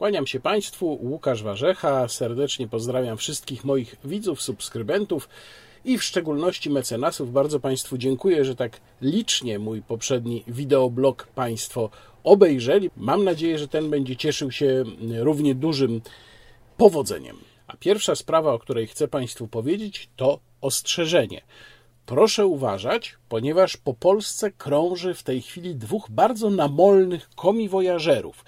[0.00, 2.08] Kłaniam się Państwu, Łukasz Warzecha.
[2.08, 5.28] Serdecznie pozdrawiam wszystkich moich widzów, subskrybentów
[5.84, 7.32] i w szczególności mecenasów.
[7.32, 11.90] Bardzo Państwu dziękuję, że tak licznie mój poprzedni wideoblog Państwo
[12.24, 12.90] obejrzeli.
[12.96, 14.84] Mam nadzieję, że ten będzie cieszył się
[15.18, 16.00] równie dużym
[16.76, 17.36] powodzeniem.
[17.66, 21.42] A pierwsza sprawa, o której chcę Państwu powiedzieć, to ostrzeżenie.
[22.06, 28.44] Proszę uważać, ponieważ po Polsce krąży w tej chwili dwóch bardzo namolnych komiwojażerów,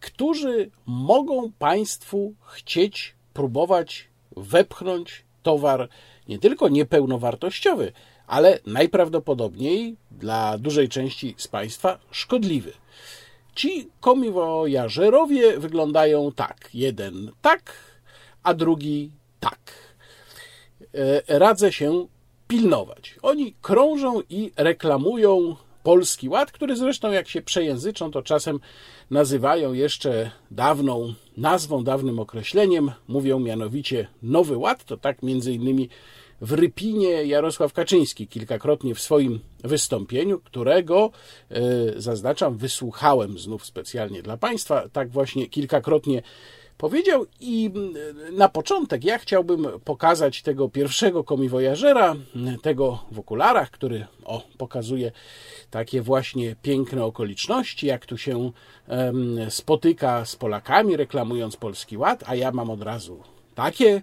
[0.00, 5.88] którzy mogą Państwu chcieć próbować wepchnąć towar
[6.28, 7.92] nie tylko niepełnowartościowy,
[8.26, 12.72] ale najprawdopodobniej dla dużej części z Państwa szkodliwy.
[13.54, 16.70] Ci komiwojażerowie wyglądają tak.
[16.74, 17.72] Jeden tak,
[18.42, 19.10] a drugi
[19.40, 19.60] tak.
[21.28, 22.06] E, radzę się
[22.48, 23.14] pilnować.
[23.22, 28.60] Oni krążą i reklamują Polski Ład, który zresztą jak się przejęzyczą, to czasem
[29.10, 35.88] nazywają jeszcze dawną nazwą, dawnym określeniem, mówią mianowicie Nowy Ład, to tak między innymi
[36.40, 41.10] w Rypinie Jarosław Kaczyński kilkakrotnie w swoim wystąpieniu, którego,
[41.50, 41.60] e,
[41.96, 46.22] zaznaczam, wysłuchałem znów specjalnie dla Państwa, tak właśnie kilkakrotnie
[46.78, 47.94] powiedział i mm,
[48.36, 52.16] na początek ja chciałbym pokazać tego pierwszego komiwojażera,
[52.62, 55.12] tego w okularach, który o, pokazuje
[55.70, 58.50] takie właśnie piękne okoliczności, jak tu się
[59.48, 63.22] spotyka z Polakami, reklamując Polski Ład, a ja mam od razu
[63.54, 64.02] takie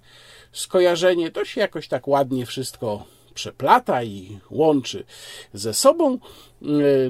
[0.52, 5.03] skojarzenie, to się jakoś tak ładnie wszystko przeplata i łączy
[5.53, 6.20] ze sobą.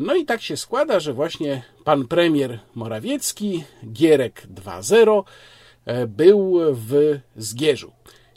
[0.02, 5.24] No i tak się składa, że właśnie pan premier Morawiecki, Gierek 2.0,
[5.86, 7.92] e, był w Zgierzu.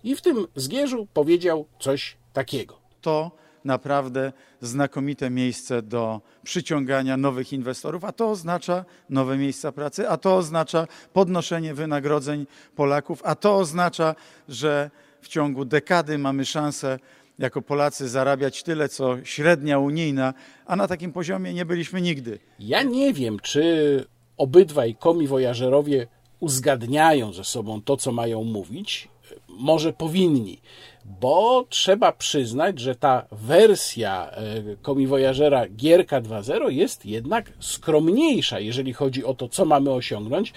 [0.05, 2.79] I w tym Zgierzu powiedział coś takiego.
[3.01, 3.31] To
[3.65, 10.37] naprawdę znakomite miejsce do przyciągania nowych inwestorów, a to oznacza nowe miejsca pracy, a to
[10.37, 14.15] oznacza podnoszenie wynagrodzeń Polaków, a to oznacza,
[14.49, 14.91] że
[15.21, 16.99] w ciągu dekady mamy szansę
[17.39, 20.35] jako Polacy zarabiać tyle, co średnia unijna,
[20.67, 22.39] a na takim poziomie nie byliśmy nigdy.
[22.59, 24.05] Ja nie wiem, czy
[24.37, 26.07] obydwaj komiwojażerowie
[26.41, 29.09] uzgadniają ze sobą to, co mają mówić.
[29.49, 30.61] Może powinni,
[31.05, 39.25] bo trzeba przyznać, że ta wersja e, komiwojażera Gierka 2.0 jest jednak skromniejsza, jeżeli chodzi
[39.25, 40.53] o to, co mamy osiągnąć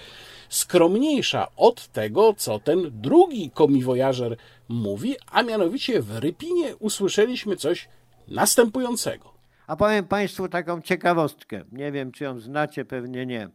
[0.49, 4.37] skromniejsza od tego, co ten drugi komiwojażer
[4.69, 7.89] mówi, a mianowicie w Rypinie usłyszeliśmy coś
[8.27, 9.33] następującego.
[9.67, 11.63] A powiem Państwu taką ciekawostkę.
[11.71, 13.49] Nie wiem, czy ją znacie, pewnie nie.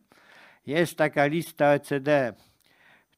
[0.67, 2.33] Jest taka lista OECD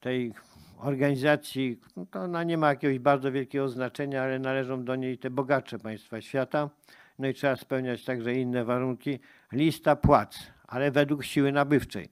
[0.00, 0.32] tej
[0.78, 1.80] organizacji,
[2.10, 6.20] to ona nie ma jakiegoś bardzo wielkiego znaczenia, ale należą do niej te bogatsze państwa
[6.20, 6.70] świata.
[7.18, 9.18] No i trzeba spełniać także inne warunki.
[9.52, 12.08] Lista płac, ale według siły nabywczej.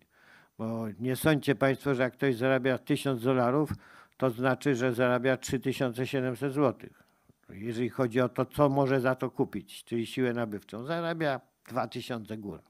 [0.58, 3.70] Bo nie sądźcie Państwo, że jak ktoś zarabia 1000 dolarów,
[4.16, 6.90] to znaczy, że zarabia 3700 zł.
[7.48, 12.62] Jeżeli chodzi o to, co może za to kupić, czyli siłę nabywczą, zarabia 2000 góra.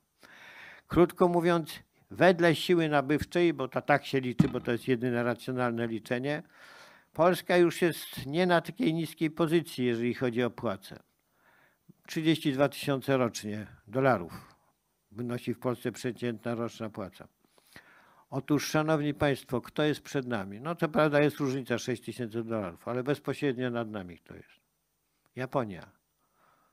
[0.88, 5.86] Krótko mówiąc, wedle siły nabywczej, bo to tak się liczy, bo to jest jedyne racjonalne
[5.86, 6.42] liczenie,
[7.12, 11.02] Polska już jest nie na takiej niskiej pozycji, jeżeli chodzi o płacę.
[12.06, 14.54] 32 tysiące rocznie dolarów
[15.12, 17.28] wynosi w Polsce przeciętna roczna płaca.
[18.36, 20.60] Otóż, szanowni państwo, kto jest przed nami?
[20.60, 24.60] No to prawda jest różnica 6 tysięcy dolarów, ale bezpośrednio nad nami kto jest?
[25.36, 25.86] Japonia.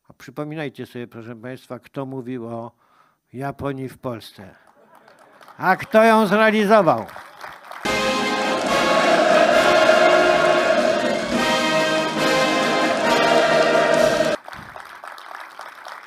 [0.07, 2.71] A przypominajcie sobie, proszę państwa, kto mówił o
[3.33, 4.55] Japonii w Polsce.
[5.57, 7.05] A kto ją zrealizował?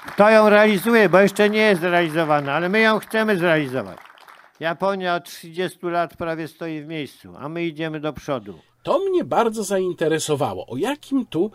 [0.07, 4.14] Kto ją realizuje, bo jeszcze nie jest zrealizowana, ale my ją chcemy zrealizować.
[4.61, 8.55] Japonia od 30 lat prawie stoi w miejscu, a my idziemy do przodu.
[8.83, 10.67] To mnie bardzo zainteresowało.
[10.67, 11.51] O jakim tu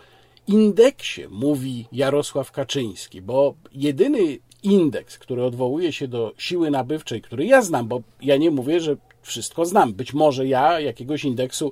[0.48, 3.22] indeksie mówi Jarosław Kaczyński?
[3.22, 8.52] Bo jedyny indeks, który odwołuje się do siły nabywczej, który ja znam, bo ja nie
[8.52, 9.94] mówię, że wszystko znam.
[9.94, 11.72] Być może ja jakiegoś indeksu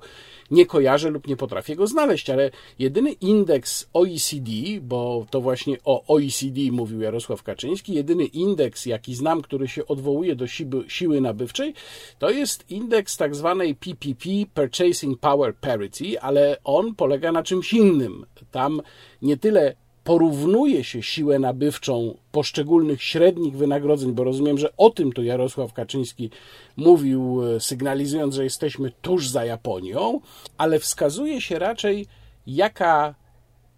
[0.52, 4.52] nie kojarzę lub nie potrafię go znaleźć, ale jedyny indeks OECD,
[4.82, 10.36] bo to właśnie o OECD mówił Jarosław Kaczyński, jedyny indeks, jaki znam, który się odwołuje
[10.36, 11.74] do siły, siły nabywczej,
[12.20, 18.26] to jest indeks tak zwanej PPP, Purchasing Power Parity, ale on polega na czymś innym.
[18.52, 18.82] Tam
[19.22, 19.76] nie tyle
[20.08, 26.30] porównuje się siłę nabywczą poszczególnych średnich wynagrodzeń, bo rozumiem, że o tym tu Jarosław Kaczyński
[26.78, 30.22] mówił, e, sygnalizując, że jesteśmy tuż za Japonią,
[30.58, 32.08] ale wskazuje się raczej,
[32.48, 33.16] jaka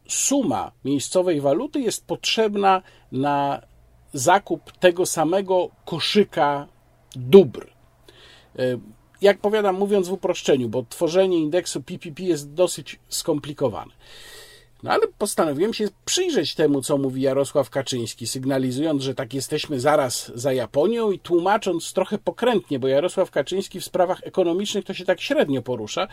[0.07, 3.61] suma miejscowej waluty jest potrzebna na
[4.13, 6.67] zakup tego samego koszyka
[7.15, 7.67] dóbr.
[8.59, 8.63] E,
[9.21, 13.91] jak powiadam, mówiąc w uproszczeniu, bo tworzenie indeksu PPP jest dosyć skomplikowane.
[14.83, 20.31] No ale postanowiłem się przyjrzeć temu, co mówi Jarosław Kaczyński, sygnalizując, że tak jesteśmy zaraz
[20.35, 25.21] za Japonią i tłumacząc trochę pokrętnie, bo Jarosław Kaczyński w sprawach ekonomicznych to się tak
[25.21, 26.07] średnio porusza.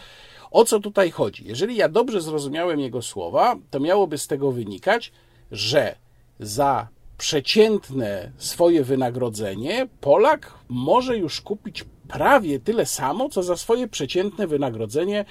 [0.50, 1.44] O co tutaj chodzi?
[1.46, 5.12] Jeżeli ja dobrze zrozumiałem jego słowa, to miałoby z tego wynikać,
[5.50, 5.96] że
[6.40, 6.88] za
[7.18, 15.24] przeciętne swoje wynagrodzenie Polak może już kupić prawie tyle samo, co za swoje przeciętne wynagrodzenie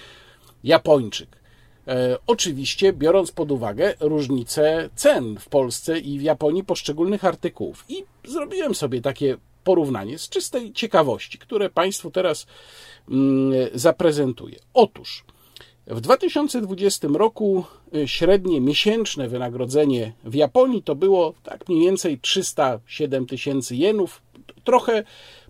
[0.64, 1.45] Japończyk.
[1.88, 7.86] E, oczywiście biorąc pod uwagę różnice cen w Polsce i w Japonii poszczególnych artykułów.
[7.90, 12.48] I zrobiłem sobie takie porównanie z czystej ciekawości, które Państwu teraz
[13.10, 14.60] mm, zaprezentuję.
[14.74, 15.26] Otóż
[15.88, 17.64] w 2020 roku
[17.96, 24.22] y, średnie miesięczne wynagrodzenie w Japonii to było tak mniej więcej 307 tysięcy jenów,
[24.64, 25.04] trochę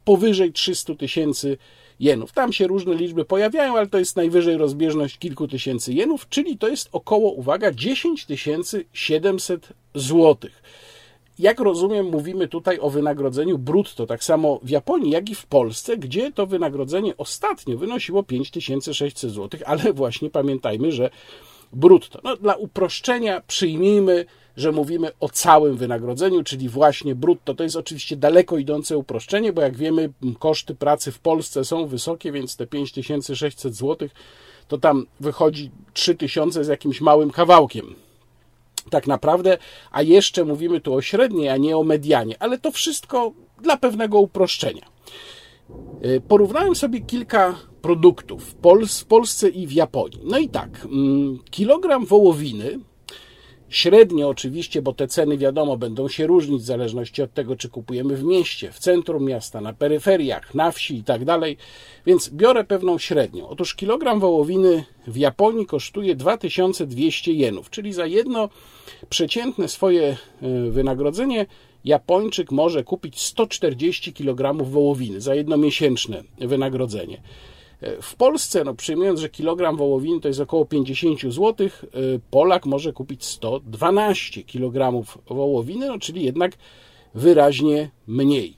[0.03, 1.84] powyżej 300 tysięcy jenów.
[2.33, 6.67] Tam się różne liczby pojawiają, ale to jest najwyżej rozbieżność kilku tysięcy jenów, czyli to
[6.67, 8.27] jest około, uwaga, 10
[8.93, 10.63] 700 złotych.
[11.39, 15.97] Jak rozumiem, mówimy tutaj o wynagrodzeniu brutto, tak samo w Japonii, jak i w Polsce,
[15.97, 21.09] gdzie to wynagrodzenie ostatnio wynosiło 5600 zł, ale właśnie pamiętajmy, że
[21.73, 22.19] brutto.
[22.23, 24.25] No, dla uproszczenia przyjmijmy,
[24.57, 27.53] że mówimy o całym wynagrodzeniu, czyli właśnie brutto.
[27.53, 30.09] To jest oczywiście daleko idące uproszczenie, bo jak wiemy,
[30.39, 34.09] koszty pracy w Polsce są wysokie, więc te 5600 zł
[34.67, 37.95] to tam wychodzi 3000 z jakimś małym kawałkiem
[38.89, 39.57] tak naprawdę,
[39.91, 43.31] a jeszcze mówimy tu o średniej, a nie o medianie, ale to wszystko
[43.61, 44.85] dla pewnego uproszczenia.
[46.05, 50.19] Y, porównałem sobie kilka produktów w Polsce i w Japonii.
[50.23, 52.79] No i tak, mm, kilogram wołowiny
[53.69, 58.15] Średnio oczywiście, bo te ceny wiadomo będą się różnić w zależności od tego, czy kupujemy
[58.15, 61.57] w mieście, w centrum miasta, na peryferiach, na wsi i tak dalej,
[62.05, 63.47] więc biorę pewną średnią.
[63.47, 68.49] Otóż kilogram wołowiny w Japonii kosztuje 2200 jenów, czyli za jedno
[69.09, 70.03] przeciętne swoje
[70.41, 71.45] e, wynagrodzenie
[71.85, 77.21] Japończyk może kupić 140 kg wołowiny za jedno miesięczne wynagrodzenie.
[78.01, 81.69] W Polsce, no przyjmując, że kilogram wołowiny to jest około 50 zł, y,
[82.31, 86.51] Polak może kupić 112 kg wołowiny, no czyli jednak
[87.13, 88.55] wyraźnie mniej.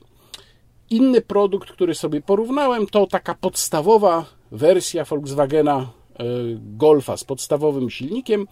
[0.90, 6.24] Inny produkt, który sobie porównałem, to taka podstawowa wersja Volkswagena y,
[6.60, 8.46] Golfa z podstawowym silnikiem.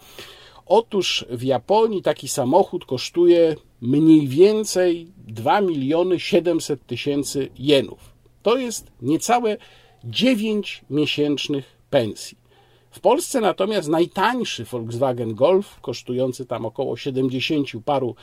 [0.67, 7.99] Otóż w Japonii taki samochód kosztuje mniej więcej 2 miliony 700 tysięcy jenów.
[8.43, 9.57] To jest niecałe
[10.05, 12.39] 9 miesięcznych pensji.
[12.91, 18.15] W Polsce natomiast najtańszy Volkswagen Golf, kosztujący tam około 70 paru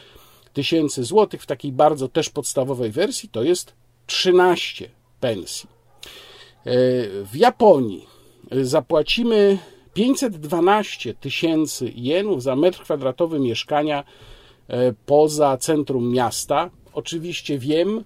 [0.53, 3.73] tysięcy złotych, w takiej bardzo też podstawowej wersji, to jest
[4.05, 4.89] 13
[5.19, 5.69] pensji.
[5.69, 6.73] E,
[7.23, 8.05] w Japonii
[8.51, 9.57] zapłacimy
[9.93, 14.03] 512 tysięcy jenów za metr kwadratowy mieszkania
[14.67, 16.69] e, poza centrum miasta.
[16.93, 18.03] Oczywiście wiem,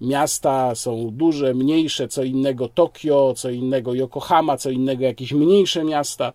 [0.00, 6.32] Miasta są duże, mniejsze, co innego Tokio, co innego Yokohama, co innego jakieś mniejsze miasta.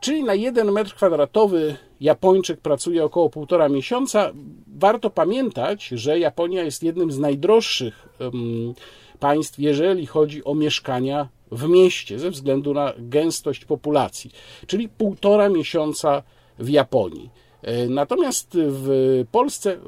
[0.00, 4.32] Czyli na jeden metr kwadratowy Japończyk pracuje około półtora miesiąca.
[4.76, 8.08] Warto pamiętać, że Japonia jest jednym z najdroższych
[9.20, 14.30] państw, jeżeli chodzi o mieszkania w mieście, ze względu na gęstość populacji,
[14.66, 16.22] czyli półtora miesiąca
[16.58, 17.30] w Japonii.
[17.62, 18.88] E, natomiast w
[19.32, 19.78] Polsce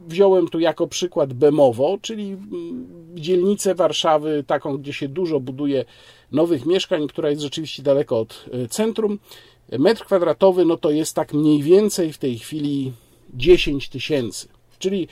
[0.00, 5.84] wziąłem tu jako przykład Bemowo, czyli mm, dzielnicę Warszawy, taką, gdzie się dużo buduje
[6.32, 9.18] nowych mieszkań, która jest rzeczywiście daleko od e, centrum.
[9.78, 12.92] Metr kwadratowy, no to jest tak mniej więcej w tej chwili
[13.34, 14.48] 10 tysięcy.
[14.78, 15.08] Czyli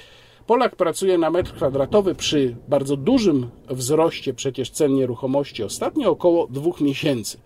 [0.51, 6.81] Polak pracuje na metr kwadratowy przy bardzo dużym wzroście przecież cen nieruchomości ostatnio około dwóch
[6.81, 7.39] miesięcy.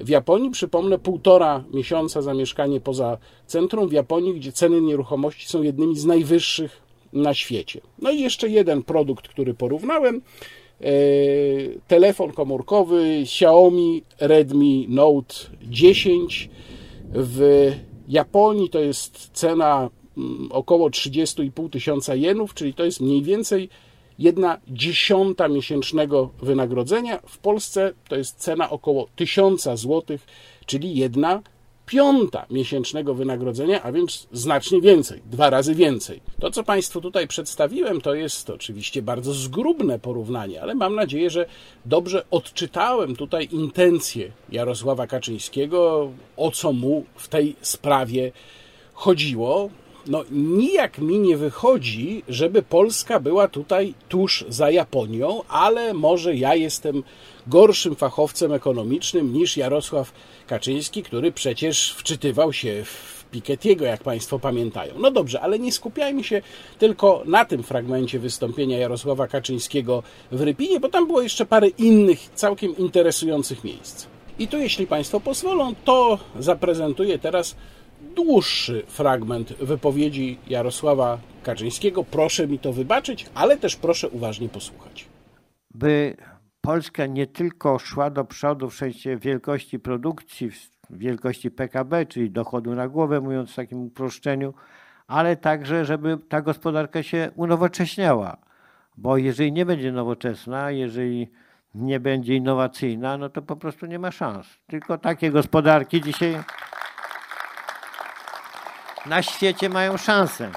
[0.00, 5.62] W Japonii, przypomnę, półtora miesiąca za mieszkanie poza centrum, w Japonii, gdzie ceny nieruchomości są
[5.62, 7.80] jednymi z najwyższych na świecie.
[7.98, 10.22] No i jeszcze jeden produkt, który porównałem.
[10.80, 10.92] E,
[11.88, 16.50] telefon komórkowy Xiaomi Redmi Note 10.
[17.12, 17.70] W
[18.08, 23.68] Japonii to jest cena mm, około 30,5 tysiąca jenów, czyli to jest mniej więcej
[24.20, 27.20] jedna dziesiąta miesięcznego wynagrodzenia.
[27.26, 30.26] W Polsce to jest cena około tysiąca złotych,
[30.66, 31.42] czyli jedna
[31.86, 36.20] piąta miesięcznego wynagrodzenia, a więc znacznie więcej, dwa razy więcej.
[36.40, 41.46] To, co Państwu tutaj przedstawiłem, to jest oczywiście bardzo zgrubne porównanie, ale mam nadzieję, że
[41.84, 48.32] dobrze odczytałem tutaj intencje Jarosława Kaczyńskiego, o co mu w tej sprawie
[48.92, 49.70] chodziło.
[50.06, 56.54] No nijak mi nie wychodzi, żeby Polska była tutaj tuż za Japonią, ale może ja
[56.54, 57.02] jestem
[57.46, 60.12] gorszym fachowcem ekonomicznym niż Jarosław
[60.46, 64.94] Kaczyński, który przecież wczytywał się w Piketty'ego, jak Państwo pamiętają.
[64.98, 66.42] No dobrze, ale nie skupiajmy się
[66.78, 70.02] tylko na tym fragmencie wystąpienia Jarosława Kaczyńskiego
[70.32, 74.06] w Rypinie, bo tam było jeszcze parę innych całkiem interesujących miejsc.
[74.38, 77.56] I tu, jeśli Państwo pozwolą, to zaprezentuję teraz
[78.16, 82.04] dłuższy fragment wypowiedzi Jarosława Kaczyńskiego.
[82.04, 85.06] Proszę mi to wybaczyć, ale też proszę uważnie posłuchać.
[85.74, 86.16] By
[86.60, 90.50] Polska nie tylko szła do przodu w sensie wielkości produkcji,
[90.90, 94.54] wielkości PKB, czyli dochodu na głowę, mówiąc w takim uproszczeniu,
[95.06, 98.36] ale także, żeby ta gospodarka się unowocześniała.
[98.96, 101.30] Bo jeżeli nie będzie nowoczesna, jeżeli
[101.74, 104.46] nie będzie innowacyjna, no to po prostu nie ma szans.
[104.66, 106.36] Tylko takie gospodarki dzisiaj
[109.06, 110.50] na świecie mają szansę.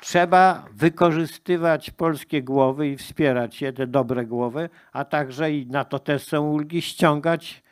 [0.00, 5.98] Trzeba wykorzystywać polskie głowy i wspierać je, te dobre głowy, a także i na to
[5.98, 7.62] też są ulgi, ściągać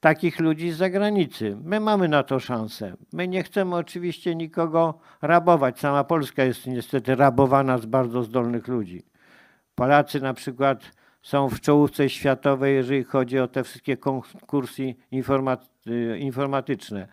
[0.00, 1.56] takich ludzi z zagranicy.
[1.64, 2.96] My mamy na to szansę.
[3.12, 5.78] My nie chcemy oczywiście nikogo rabować.
[5.78, 9.02] Sama Polska jest niestety rabowana z bardzo zdolnych ludzi.
[9.74, 14.94] Polacy na przykład są w czołówce światowej, jeżeli chodzi o te wszystkie konkursy
[16.18, 17.08] informatyczne.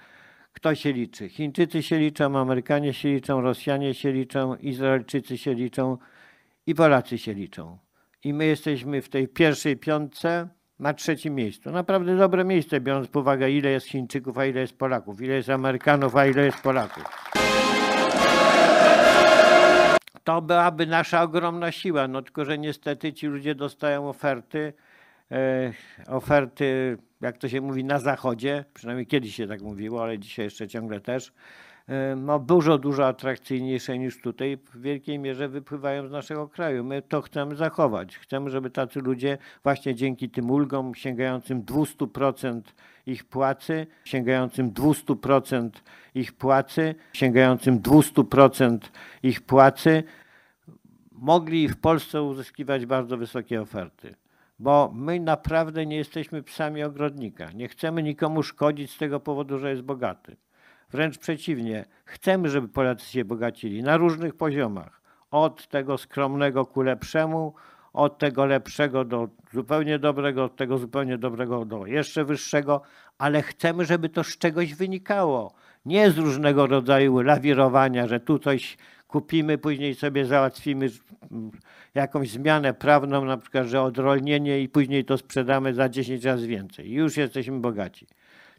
[0.57, 1.29] Kto się liczy?
[1.29, 5.97] Chińczycy się liczą, Amerykanie się liczą, Rosjanie się liczą, Izraelczycy się liczą
[6.67, 7.77] i Polacy się liczą.
[8.23, 10.47] I my jesteśmy w tej pierwszej piątce
[10.79, 11.71] na trzecim miejscu.
[11.71, 15.49] Naprawdę dobre miejsce, biorąc pod uwagę, ile jest Chińczyków, a ile jest Polaków, ile jest
[15.49, 17.03] Amerykanów, a ile jest Polaków.
[20.23, 24.73] To byłaby nasza ogromna siła, no tylko, że niestety ci ludzie dostają oferty,
[26.07, 30.67] oferty jak to się mówi, na zachodzie, przynajmniej kiedyś się tak mówiło, ale dzisiaj jeszcze
[30.67, 31.33] ciągle też,
[32.17, 36.83] no dużo, dużo atrakcyjniejsze niż tutaj, w wielkiej mierze wypływają z naszego kraju.
[36.83, 38.17] My to chcemy zachować.
[38.17, 42.61] Chcemy, żeby tacy ludzie właśnie dzięki tym ulgom sięgającym 200%
[43.05, 45.69] ich płacy, sięgającym 200%
[46.15, 48.77] ich płacy, sięgającym 200%
[49.23, 50.03] ich płacy,
[51.11, 54.15] mogli w Polsce uzyskiwać bardzo wysokie oferty
[54.59, 57.51] bo my naprawdę nie jesteśmy psami ogrodnika.
[57.51, 60.37] Nie chcemy nikomu szkodzić z tego powodu, że jest bogaty.
[60.91, 65.01] Wręcz przeciwnie, chcemy, żeby Polacy się bogacili na różnych poziomach.
[65.31, 67.53] Od tego skromnego ku lepszemu,
[67.93, 72.81] od tego lepszego do zupełnie dobrego, od tego zupełnie dobrego do jeszcze wyższego,
[73.17, 75.53] ale chcemy, żeby to z czegoś wynikało.
[75.85, 78.77] Nie z różnego rodzaju lawirowania, że tu coś
[79.17, 80.89] kupimy, później sobie załatwimy
[81.95, 86.91] jakąś zmianę prawną, na przykład, że odrolnienie i później to sprzedamy za 10 razy więcej.
[86.91, 88.07] Już jesteśmy bogaci.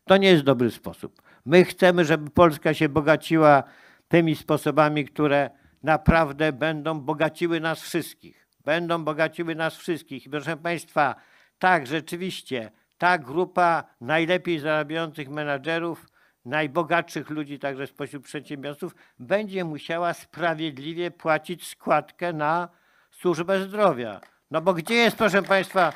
[0.04, 1.22] To nie jest dobry sposób.
[1.46, 3.62] My chcemy, żeby Polska się bogaciła
[4.08, 5.50] tymi sposobami, które
[5.82, 8.48] naprawdę będą bogaciły nas wszystkich.
[8.64, 10.26] Będą bogaciły nas wszystkich.
[10.26, 11.14] I proszę Państwa,
[11.58, 16.06] tak, rzeczywiście, ta grupa najlepiej zarabiających menadżerów
[16.48, 22.68] najbogatszych ludzi, także spośród przedsiębiorców, będzie musiała sprawiedliwie płacić składkę na
[23.10, 24.20] służbę zdrowia.
[24.50, 25.92] No bo gdzie jest, proszę Państwa,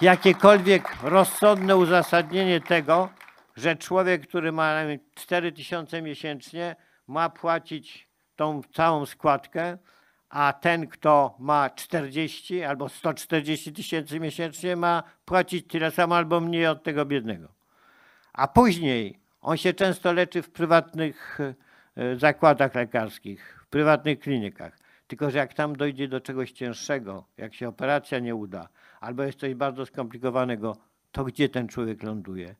[0.00, 3.08] jakiekolwiek rozsądne uzasadnienie tego,
[3.56, 4.74] że człowiek, który ma
[5.14, 9.78] 4 tysiące miesięcznie, ma płacić tą całą składkę,
[10.28, 16.66] a ten, kto ma 40 albo 140 tysięcy miesięcznie, ma płacić tyle samo albo mniej
[16.66, 17.57] od tego biednego
[18.38, 21.38] a później on się często leczy w prywatnych
[21.96, 24.78] e, zakładach lekarskich, w prywatnych klinikach.
[25.06, 28.68] Tylko, że jak tam dojdzie do czegoś cięższego, jak się operacja nie uda,
[29.00, 30.76] albo jest coś bardzo skomplikowanego,
[31.12, 32.54] to gdzie ten człowiek ląduje?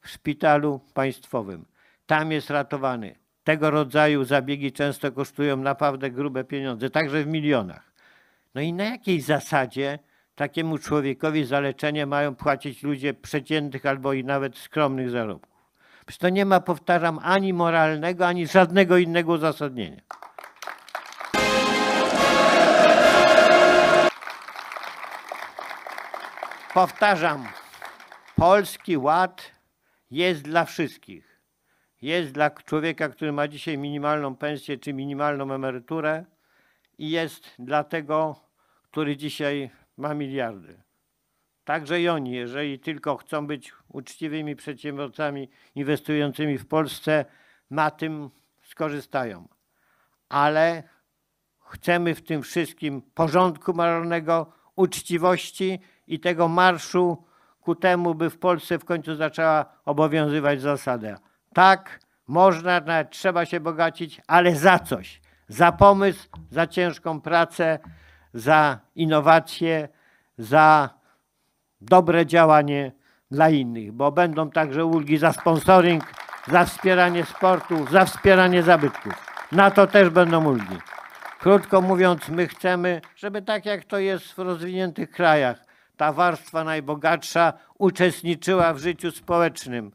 [0.00, 1.64] W szpitalu państwowym.
[2.06, 3.14] Tam jest ratowany.
[3.44, 7.92] Tego rodzaju zabiegi często kosztują naprawdę grube pieniądze, także w milionach.
[8.54, 9.98] No i na jakiej zasadzie
[10.34, 15.54] takiemu człowiekowi za leczenie mają płacić ludzie przeciętnych albo i nawet skromnych zarobków.
[16.06, 20.00] Przecież to nie ma, powtarzam, ani moralnego, ani żadnego innego uzasadnienia.
[26.74, 27.48] Powtarzam,
[28.36, 29.50] Polski Ład
[30.10, 31.40] jest dla wszystkich.
[32.02, 36.24] Jest dla człowieka, który ma dzisiaj minimalną pensję czy minimalną emeryturę
[36.98, 38.36] i jest dla tego,
[38.90, 40.82] który dzisiaj ma miliardy.
[41.64, 47.24] Także i oni, jeżeli tylko chcą być uczciwymi przedsiębiorcami inwestującymi w Polsce,
[47.70, 48.30] na tym
[48.62, 49.48] skorzystają.
[50.28, 50.82] Ale
[51.60, 57.24] chcemy w tym wszystkim porządku moralnego, uczciwości i tego marszu
[57.60, 61.18] ku temu, by w Polsce w końcu zaczęła obowiązywać zasada.
[61.54, 65.20] Tak, można, trzeba się bogacić, ale za coś.
[65.48, 67.78] Za pomysł, za ciężką pracę,
[68.34, 69.88] za innowacje,
[70.38, 70.90] za
[71.80, 72.92] dobre działanie
[73.30, 76.04] dla innych, bo będą także ulgi za sponsoring,
[76.48, 79.12] za wspieranie sportu, za wspieranie zabytków.
[79.52, 80.78] Na to też będą ulgi.
[81.40, 85.64] Krótko mówiąc, my chcemy, żeby tak jak to jest w rozwiniętych krajach,
[85.96, 89.92] ta warstwa najbogatsza uczestniczyła w życiu społecznym.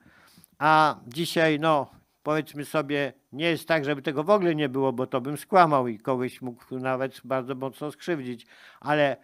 [0.60, 1.92] A dzisiaj, no,
[2.24, 5.88] powiedzmy sobie, nie jest tak, żeby tego w ogóle nie było, bo to bym skłamał
[5.88, 8.48] i kogoś mógł nawet bardzo mocno skrzywdzić,
[8.80, 9.18] ale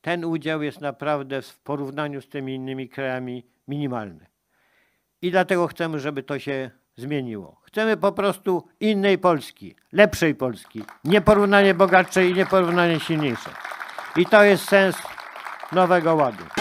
[0.00, 4.26] ten udział jest naprawdę w porównaniu z tymi innymi krajami minimalny.
[5.22, 7.60] I dlatego chcemy, żeby to się zmieniło.
[7.64, 13.52] Chcemy po prostu innej Polski, lepszej Polski, nieporównanie bogatszej i nieporównanie silniejszej.
[14.16, 14.96] I to jest sens
[15.72, 16.59] Nowego Ładu.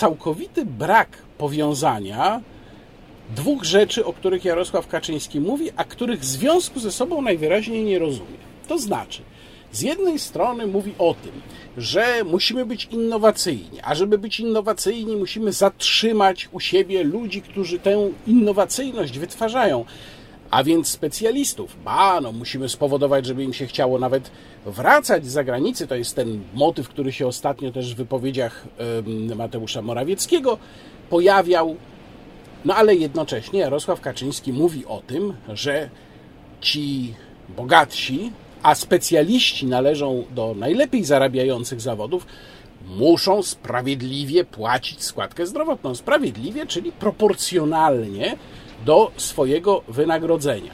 [0.00, 2.40] Całkowity brak powiązania
[3.36, 7.98] dwóch rzeczy, o których Jarosław Kaczyński mówi, a których w związku ze sobą najwyraźniej nie
[7.98, 8.38] rozumie.
[8.68, 9.22] To znaczy,
[9.72, 11.32] z jednej strony mówi o tym,
[11.76, 18.10] że musimy być innowacyjni, a żeby być innowacyjni, musimy zatrzymać u siebie ludzi, którzy tę
[18.26, 19.84] innowacyjność wytwarzają,
[20.50, 21.76] a więc specjalistów.
[21.84, 24.30] Ba, no musimy spowodować, żeby im się chciało nawet
[24.66, 25.86] wracać z zagranicy.
[25.86, 28.64] To jest ten motyw, który się ostatnio też w wypowiedziach
[29.36, 30.58] Mateusza Morawieckiego
[31.10, 31.76] pojawiał.
[32.64, 35.90] No ale jednocześnie Jarosław Kaczyński mówi o tym, że
[36.60, 37.14] ci
[37.56, 42.26] bogatsi, a specjaliści należą do najlepiej zarabiających zawodów,
[42.86, 45.94] muszą sprawiedliwie płacić składkę zdrowotną.
[45.94, 48.36] Sprawiedliwie, czyli proporcjonalnie
[48.84, 50.72] do swojego wynagrodzenia.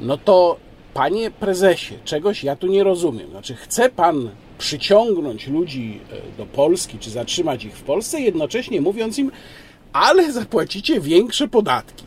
[0.00, 0.56] No to,
[0.94, 3.30] panie prezesie, czegoś ja tu nie rozumiem.
[3.30, 9.18] Znaczy, chce pan przyciągnąć ludzi e, do Polski, czy zatrzymać ich w Polsce, jednocześnie mówiąc
[9.18, 9.30] im,
[9.92, 12.04] ale zapłacicie większe podatki.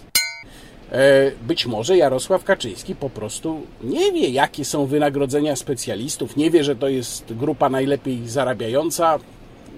[0.92, 6.64] E, być może Jarosław Kaczyński po prostu nie wie, jakie są wynagrodzenia specjalistów, nie wie,
[6.64, 9.20] że to jest grupa najlepiej zarabiająca.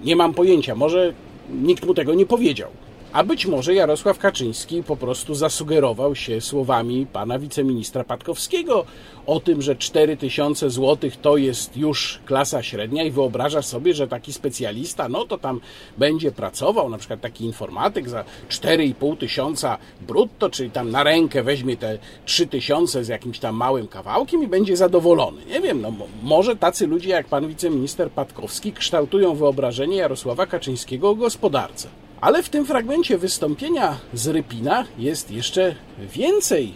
[0.04, 1.12] Nie mam pojęcia, może
[1.50, 2.70] nikt mu tego nie powiedział.
[3.12, 8.84] A być może Jarosław Kaczyński po prostu zasugerował się słowami pana wiceministra Patkowskiego
[9.26, 14.32] o tym, że 4000 zł to jest już klasa średnia i wyobraża sobie, że taki
[14.32, 15.60] specjalista, no to tam
[15.98, 21.76] będzie pracował, na przykład taki informatyk za 4,5 tysiąca brutto, czyli tam na rękę weźmie
[21.76, 25.44] te 3000 z jakimś tam małym kawałkiem i będzie zadowolony.
[25.46, 31.14] Nie wiem, no może tacy ludzie jak pan wiceminister Patkowski kształtują wyobrażenie Jarosława Kaczyńskiego o
[31.14, 32.01] gospodarce.
[32.22, 36.74] Ale w tym fragmencie wystąpienia z Rypina jest jeszcze więcej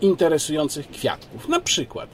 [0.00, 1.48] interesujących kwiatków.
[1.48, 2.10] Na przykład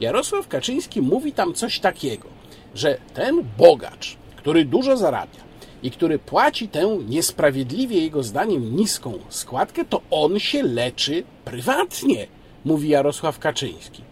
[0.00, 2.28] Jarosław Kaczyński mówi tam coś takiego,
[2.74, 5.40] że ten bogacz, który dużo zarabia
[5.82, 12.26] i który płaci tę niesprawiedliwie jego zdaniem niską składkę, to on się leczy prywatnie,
[12.64, 14.02] mówi Jarosław Kaczyński.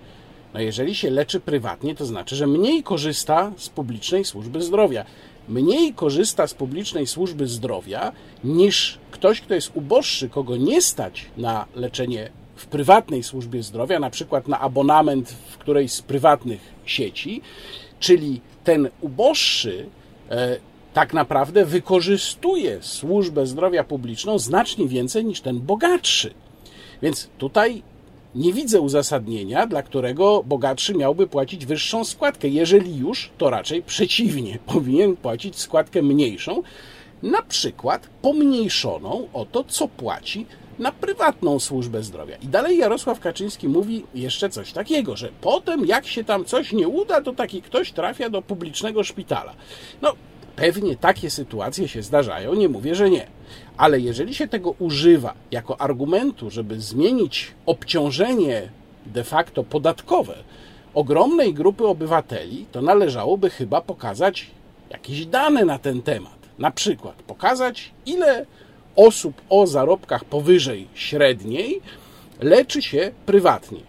[0.55, 5.05] No jeżeli się leczy prywatnie, to znaczy, że mniej korzysta z publicznej służby zdrowia
[5.49, 8.13] mniej korzysta z publicznej służby zdrowia
[8.45, 14.11] niż ktoś, kto jest uboższy, kogo nie stać na leczenie w prywatnej służbie zdrowia, na
[14.11, 17.43] przykład na abonament w którejś z prywatnych sieci,
[18.01, 19.87] czyli ten uboższy
[20.31, 20.57] e,
[20.95, 26.35] tak naprawdę wykorzystuje służbę zdrowia publiczną znacznie więcej niż ten bogatszy.
[27.03, 27.83] Więc tutaj
[28.35, 32.49] nie widzę uzasadnienia, dla którego bogatszy miałby płacić wyższą składkę.
[32.49, 36.63] Jeżeli już, to raczej przeciwnie, powinien płacić składkę mniejszą,
[37.23, 40.47] na przykład pomniejszoną o to, co płaci
[40.79, 42.37] na prywatną służbę zdrowia.
[42.37, 46.89] I dalej Jarosław Kaczyński mówi jeszcze coś takiego, że potem jak się tam coś nie
[46.89, 49.55] uda, to taki ktoś trafia do publicznego szpitala.
[50.03, 50.13] No,
[50.57, 53.27] pewnie takie sytuacje się zdarzają, nie mówię, że nie.
[53.77, 58.69] Ale jeżeli się tego używa jako argumentu, żeby zmienić obciążenie
[59.07, 60.35] de facto podatkowe
[60.95, 64.51] ogromnej grupy obywateli, to należałoby chyba pokazać
[64.91, 66.39] jakieś dane na ten temat.
[66.59, 68.47] Na przykład pokazać, ile
[68.97, 71.81] osób o zarobkach powyżej średniej
[72.41, 73.81] leczy się prywatnie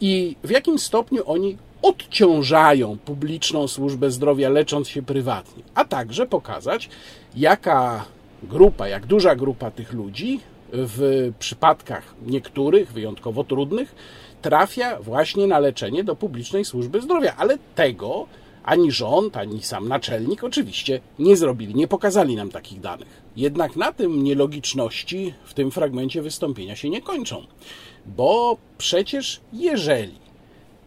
[0.00, 6.88] i w jakim stopniu oni odciążają publiczną służbę zdrowia, lecząc się prywatnie, a także pokazać,
[7.36, 8.04] jaka
[8.42, 10.40] grupa, jak duża grupa tych ludzi
[10.72, 13.94] w przypadkach niektórych, wyjątkowo trudnych,
[14.42, 17.34] trafia właśnie na leczenie do publicznej służby zdrowia.
[17.36, 18.26] Ale tego
[18.64, 23.22] ani rząd, ani sam naczelnik oczywiście nie zrobili, nie pokazali nam takich danych.
[23.36, 27.46] Jednak na tym nielogiczności w tym fragmencie wystąpienia się nie kończą,
[28.06, 30.29] bo przecież jeżeli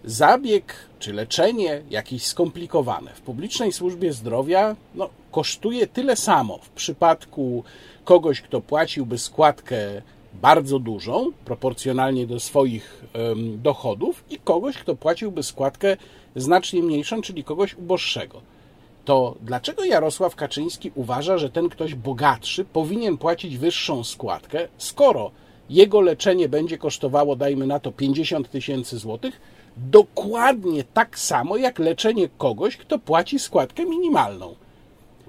[0.06, 7.64] zabieg czy leczenie jakieś skomplikowane w publicznej służbie zdrowia no, kosztuje tyle samo w przypadku
[8.06, 10.02] kogoś, kto płaciłby składkę
[10.34, 13.04] bardzo dużą, proporcjonalnie do swoich
[13.58, 15.98] dochodów, i kogoś, kto płaciłby składkę
[16.36, 18.42] znacznie mniejszą, czyli kogoś uboższego.
[19.06, 25.32] To dlaczego Jarosław Kaczyński uważa, że ten ktoś bogatszy powinien płacić wyższą składkę, skoro
[25.70, 29.42] jego leczenie będzie kosztowało, dajmy na to, 50 tysięcy złotych,
[29.78, 34.56] dokładnie tak samo jak leczenie kogoś, kto płaci składkę minimalną?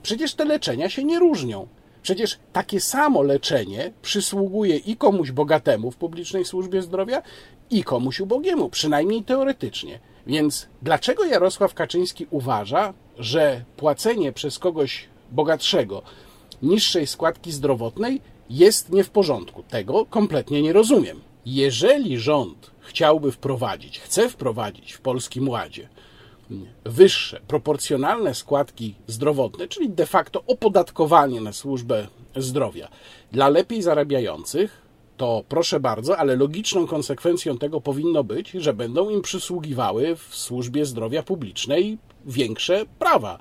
[0.02, 1.66] Przecież te leczenia się nie różnią.
[2.02, 7.22] Przecież takie samo leczenie przysługuje i komuś bogatemu w publicznej służbie zdrowia,
[7.70, 9.98] i komuś ubogiemu, przynajmniej teoretycznie.
[10.26, 16.02] Więc dlaczego Jarosław Kaczyński uważa, że płacenie przez kogoś bogatszego
[16.62, 19.62] niższej składki zdrowotnej jest nie w porządku?
[19.62, 21.20] Tego kompletnie nie rozumiem.
[21.46, 25.88] Jeżeli rząd chciałby wprowadzić, chce wprowadzić w Polskim Ładzie
[26.84, 32.88] wyższe, proporcjonalne składki zdrowotne, czyli de facto opodatkowanie na służbę zdrowia
[33.32, 34.82] dla lepiej zarabiających,
[35.16, 40.86] to proszę bardzo, ale logiczną konsekwencją tego powinno być, że będą im przysługiwały w służbie
[40.86, 43.38] zdrowia publicznej większe prawa.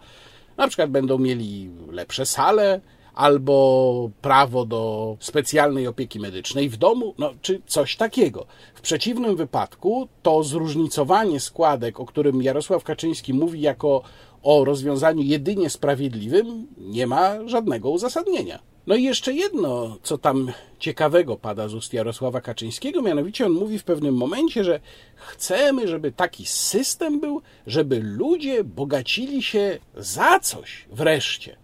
[0.58, 2.82] Na przykład będą mieli lepsze sale,
[3.14, 8.46] albo prawo do specjalnej opieki medycznej w domu, no, czy coś takiego.
[8.76, 14.02] W przeciwnym wypadku to zróżnicowanie składek, o którym Jarosław Kaczyński mówi jako
[14.44, 18.60] o rozwiązaniu jedynie sprawiedliwym, nie ma żadnego uzasadnienia.
[18.88, 23.80] No i jeszcze jedno, co tam ciekawego pada z ust Jarosława Kaczyńskiego, mianowicie on mówi
[23.80, 24.80] w pewnym momencie, że
[25.16, 31.63] chcemy, żeby taki system był, żeby ludzie bogacili się za coś wreszcie.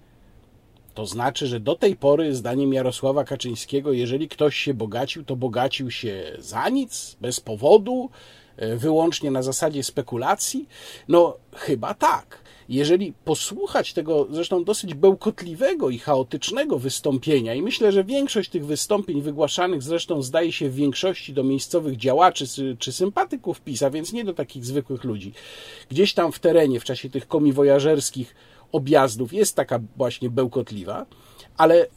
[0.94, 5.92] To znaczy, że do tej pory, zdaniem Jarosława Kaczyńskiego, jeżeli ktoś się bogacił, to bogacił
[5.92, 8.10] się za nic, bez powodu,
[8.58, 10.68] e, wyłącznie na zasadzie spekulacji?
[11.08, 12.40] No, chyba tak.
[12.70, 19.22] Jeżeli posłuchać tego zresztą dosyć bełkotliwego i chaotycznego wystąpienia, i myślę, że większość tych wystąpień
[19.22, 22.46] wygłaszanych zresztą zdaje się w większości do miejscowych działaczy
[22.80, 25.34] czy sympatyków PiS, a więc nie do takich zwykłych ludzi,
[25.90, 28.36] gdzieś tam w terenie w czasie tych komiwojażerskich
[28.72, 31.06] objazdów jest taka właśnie bełkotliwa,
[31.58, 31.88] ale y,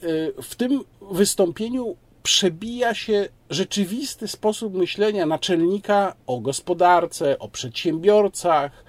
[0.43, 8.85] w tym wystąpieniu przebija się rzeczywisty sposób myślenia naczelnika o gospodarce, o przedsiębiorcach,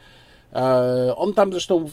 [1.15, 1.89] on tam zresztą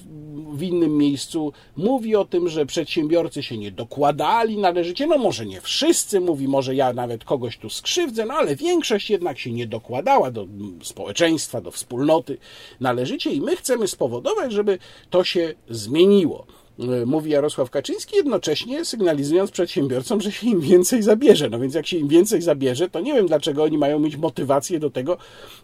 [0.52, 5.06] w innym miejscu mówi o tym, że przedsiębiorcy się nie dokładali należycie.
[5.06, 9.38] No może nie wszyscy, mówi, może ja nawet kogoś tu skrzywdzę, no ale większość jednak
[9.38, 10.46] się nie dokładała do
[10.82, 12.38] społeczeństwa, do wspólnoty
[12.80, 14.78] należycie i my chcemy spowodować, żeby
[15.10, 16.46] to się zmieniło.
[16.80, 21.50] E, mówi Jarosław Kaczyński, jednocześnie sygnalizując przedsiębiorcom, że się im więcej zabierze.
[21.50, 24.78] No więc jak się im więcej zabierze, to nie wiem, dlaczego oni mają mieć motywację
[24.78, 25.16] do tego,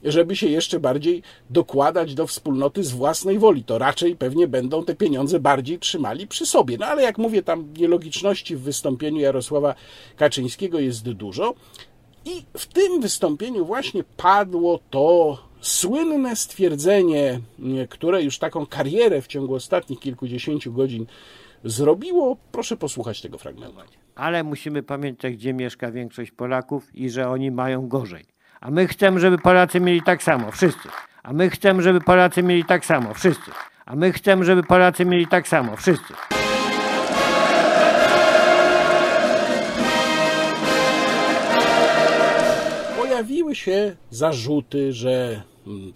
[0.05, 3.65] żeby się jeszcze bardziej dokładać do wspólnoty z własnej woli.
[3.65, 6.79] To raczej pewnie będą te pieniądze bardziej trzymali przy sobie.
[6.79, 9.75] No ale jak mówię, tam nielogiczności w wystąpieniu Jarosława
[10.17, 11.55] Kaczyńskiego jest dużo.
[12.25, 17.41] I w tym wystąpieniu właśnie padło to słynne stwierdzenie,
[17.89, 21.07] które już taką karierę w ciągu ostatnich kilkudziesięciu godzin
[21.65, 22.37] zrobiło.
[22.53, 23.77] Proszę posłuchać tego fragmentu.
[24.15, 28.25] Ale musimy pamiętać, gdzie mieszka większość Polaków i że oni mają gorzej.
[28.61, 30.89] A my chcemy, żeby Polacy mieli tak samo, wszyscy.
[31.23, 33.51] A my chcemy, żeby Polacy mieli tak samo, wszyscy.
[33.87, 36.15] A my chcemy, żeby Polacy mieli tak samo, wszyscy.
[43.47, 45.43] Pojawiły się zarzuty, że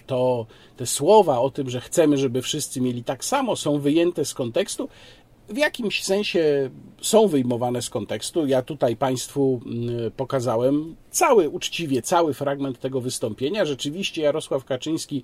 [0.07, 4.35] to te słowa o tym, że chcemy, żeby wszyscy mieli tak samo, są wyjęte z
[4.35, 4.89] kontekstu.
[5.49, 6.71] W jakimś sensie
[7.03, 8.47] są wyjmowane z kontekstu.
[8.47, 13.65] Ja tutaj Państwu mm, pokazałem cały, uczciwie, cały fragment tego wystąpienia.
[13.65, 15.23] Rzeczywiście Jarosław Kaczyński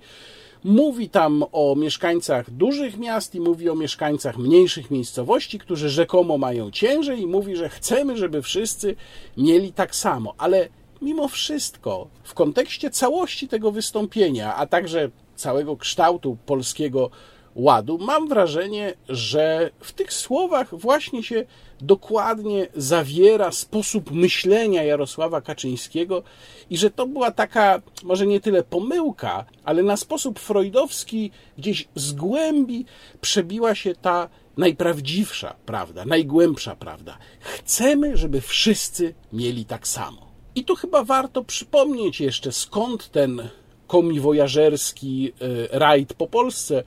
[0.63, 6.71] mówi tam o mieszkańcach dużych miast i mówi o mieszkańcach mniejszych miejscowości, którzy rzekomo mają
[6.71, 8.95] ciężej i mówi, że chcemy, żeby wszyscy
[9.37, 10.33] mieli tak samo.
[10.37, 10.69] Ale
[11.01, 17.09] mimo wszystko, w kontekście całości tego wystąpienia, a także całego kształtu polskiego
[17.55, 21.45] ładu, mam wrażenie, że w tych słowach właśnie się
[21.81, 26.23] dokładnie zawiera sposób myślenia Jarosława Kaczyńskiego
[26.69, 32.13] i że to była taka, może nie tyle pomyłka, ale na sposób freudowski gdzieś z
[32.13, 32.85] głębi
[33.21, 37.17] przebiła się ta najprawdziwsza prawda, najgłębsza prawda.
[37.39, 40.26] Chcemy, żeby wszyscy mieli tak samo.
[40.57, 43.49] I tu chyba warto przypomnieć jeszcze, skąd ten
[43.87, 45.33] komiwojażerski
[45.71, 46.83] e, rajd po Polsce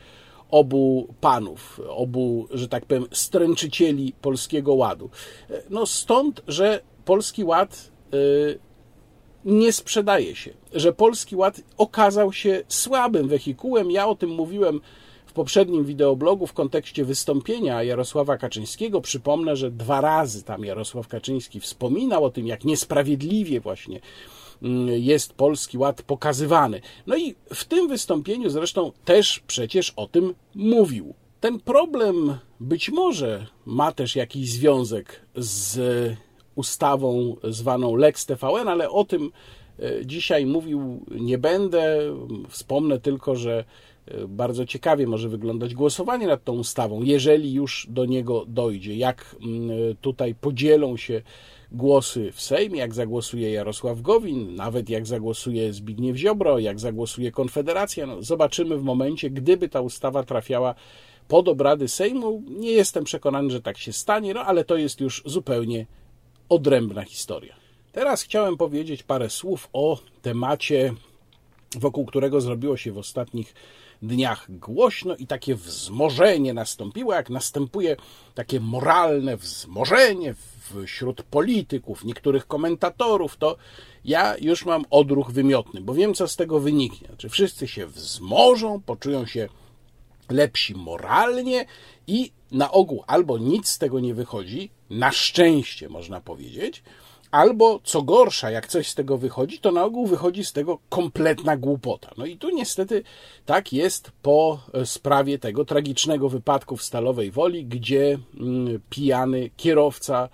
[0.50, 5.11] obu panów, obu, że tak powiem, stręczycieli Polskiego Ładu.
[5.50, 8.16] E, no stąd, że Polski Ład e,
[9.44, 13.90] nie sprzedaje się, że Polski Ład okazał się słabym wehikułem.
[13.90, 14.80] Ja o tym mówiłem
[15.40, 19.00] poprzednim wideoblogu w kontekście wystąpienia Jarosława Kaczyńskiego.
[19.00, 24.00] Przypomnę, że dwa razy tam Jarosław Kaczyński wspominał o tym, jak niesprawiedliwie właśnie
[24.62, 26.81] mm, jest Polski Ład pokazywany.
[27.07, 31.14] No i w tym wystąpieniu zresztą też przecież o tym mówił.
[31.40, 35.79] Ten problem być może ma też jakiś związek z
[36.55, 39.31] ustawą zwaną Lex TVN, ale o tym
[39.79, 41.98] e, dzisiaj mówił nie będę.
[42.48, 43.64] Wspomnę tylko, że
[44.29, 48.96] bardzo ciekawie może wyglądać głosowanie nad tą ustawą, jeżeli już do niego dojdzie.
[48.96, 49.70] Jak mm,
[50.01, 51.23] tutaj podzielą się
[51.73, 58.07] głosy w Sejmie, jak zagłosuje Jarosław Gowin, nawet jak zagłosuje Zbigniew Ziobro, jak zagłosuje Konfederacja.
[58.07, 60.75] No, zobaczymy w momencie, gdyby ta ustawa trafiała
[61.29, 62.42] pod obrady Sejmu.
[62.49, 65.87] Nie jestem przekonany, że tak się stanie, no ale to jest już zupełnie
[66.49, 67.55] odrębna historia.
[67.92, 70.94] Teraz chciałem powiedzieć parę słów o temacie,
[71.77, 73.55] wokół którego zrobiło się w ostatnich
[74.02, 77.96] dniach głośno i takie wzmożenie nastąpiło, jak następuje
[78.34, 80.34] takie moralne wzmożenie
[80.86, 83.56] wśród polityków, niektórych komentatorów, to
[84.04, 87.08] ja już mam odruch wymiotny, bo wiem, co z tego wyniknie.
[87.08, 89.48] Znaczy, wszyscy się wzmożą, poczują się
[90.30, 91.66] lepsi moralnie
[92.06, 96.82] i na ogół albo nic z tego nie wychodzi, na szczęście można powiedzieć,
[97.31, 101.57] albo co gorsza, jak coś z tego wychodzi, to na ogół wychodzi z tego kompletna
[101.57, 102.11] głupota.
[102.19, 103.03] No i tu niestety
[103.47, 110.29] tak jest po sprawie tego tragicznego wypadku w Stalowej Woli, gdzie mm, pijany kierowca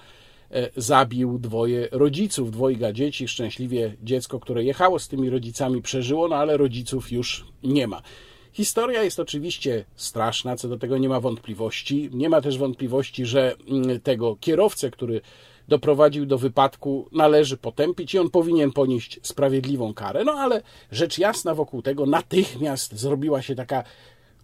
[0.50, 3.28] e, zabił dwoje rodziców, dwojga dzieci.
[3.28, 8.02] Szczęśliwie dziecko, które jechało z tymi rodzicami, przeżyło, no ale rodziców już nie ma.
[8.52, 12.10] Historia jest oczywiście straszna, co do tego nie ma wątpliwości.
[12.12, 15.20] Nie ma też wątpliwości, że mm, tego kierowcę, który
[15.68, 20.24] doprowadził do wypadku, należy potępić i on powinien ponieść sprawiedliwą karę.
[20.24, 23.84] No ale rzecz jasna wokół tego natychmiast zrobiła się taka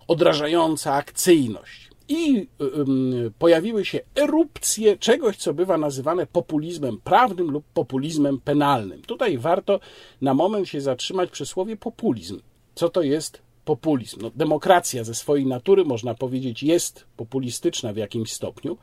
[0.08, 1.92] odrażająca akcyjność.
[2.08, 9.02] I um, pojawiły się erupcje czegoś, co bywa nazywane populizmem prawnym lub populizmem penalnym.
[9.02, 9.80] Tutaj warto
[10.20, 12.40] na moment się zatrzymać przy słowie populizm.
[12.74, 14.18] Co to jest populizm.
[14.22, 18.78] No, demokracja ze swojej natury, można powiedzieć, jest populistyczna w jakimś stopniu,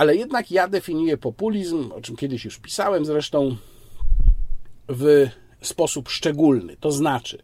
[0.00, 3.56] ale jednak ja definiuję populizm, o czym kiedyś już pisałem zresztą,
[4.88, 5.28] w
[5.62, 6.76] sposób szczególny.
[6.76, 7.42] To znaczy,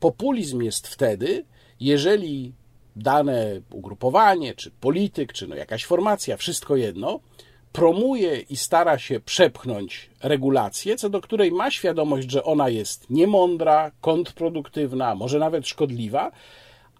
[0.00, 1.44] populizm jest wtedy,
[1.80, 2.52] jeżeli
[2.96, 7.20] dane ugrupowanie, czy polityk, czy no jakaś formacja, wszystko jedno,
[7.72, 13.90] promuje i stara się przepchnąć regulację, co do której ma świadomość, że ona jest niemądra,
[14.00, 16.32] kontrproduktywna, może nawet szkodliwa,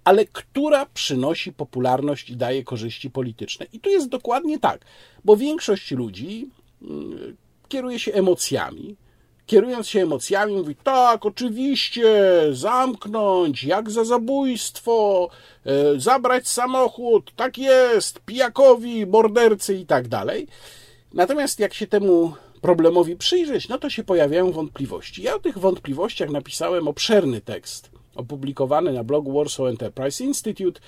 [0.06, 3.66] ale która przynosi popularność i daje korzyści polityczne.
[3.72, 4.80] I tu jest dokładnie tak,
[5.24, 6.50] bo większość ludzi
[6.82, 7.36] mm,
[7.68, 8.96] kieruje się emocjami,
[9.46, 12.12] kierując się emocjami, mówi: Tak, oczywiście,
[12.52, 15.28] zamknąć, jak za zabójstwo,
[15.64, 20.46] e, zabrać samochód, tak jest, pijakowi, mordercy i tak dalej.
[21.14, 25.22] Natomiast jak się temu problemowi przyjrzeć, no to się pojawiają wątpliwości.
[25.22, 30.81] Ja o tych wątpliwościach napisałem obszerny tekst opublikowany na blogu Warsaw Enterprise Institute.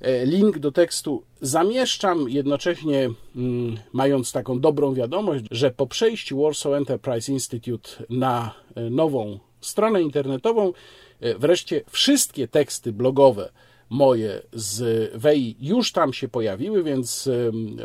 [0.00, 6.72] E, link do tekstu zamieszczam, jednocześnie mm, mając taką dobrą wiadomość, że po przejściu Warsaw
[6.72, 10.72] Enterprise Institute na e, nową stronę internetową,
[11.20, 13.50] e, wreszcie wszystkie teksty blogowe
[13.90, 17.28] moje z WEI już tam się pojawiły, więc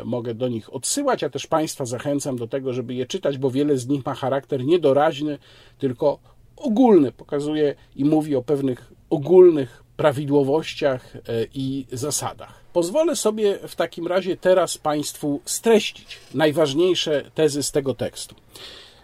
[0.04, 3.78] mogę do nich odsyłać, a też Państwa zachęcam do tego, żeby je czytać, bo wiele
[3.78, 5.38] z nich ma charakter niedoraźny,
[5.78, 6.18] tylko
[6.56, 11.20] ogólny, pokazuje i mówi o pewnych ogólnych prawidłowościach e,
[11.54, 12.60] i zasadach.
[12.72, 18.34] Pozwolę sobie w takim razie teraz Państwu streścić najważniejsze tezy z tego tekstu.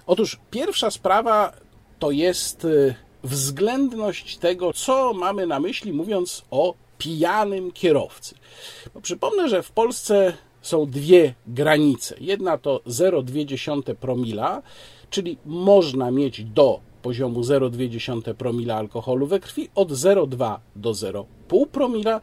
[0.06, 1.52] Otóż pierwsza sprawa
[1.98, 8.34] to jest e, względność tego, co mamy na myśli, mówiąc o pijanym kierowcy.
[8.94, 12.14] Bo przypomnę, że w Polsce są dwie granice.
[12.20, 14.62] Jedna to 0,2 promila,
[15.10, 22.20] czyli można mieć do poziomu 0,2 promila alkoholu we krwi, od 0,2 do 0,5 promila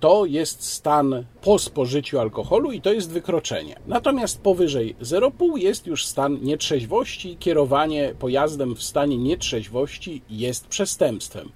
[0.00, 3.76] to jest stan po spożyciu alkoholu i to jest wykroczenie.
[3.86, 7.36] Natomiast powyżej 0,5 jest już stan nietrzeźwości.
[7.36, 11.50] Kierowanie pojazdem w stanie nietrzeźwości jest przestępstwem.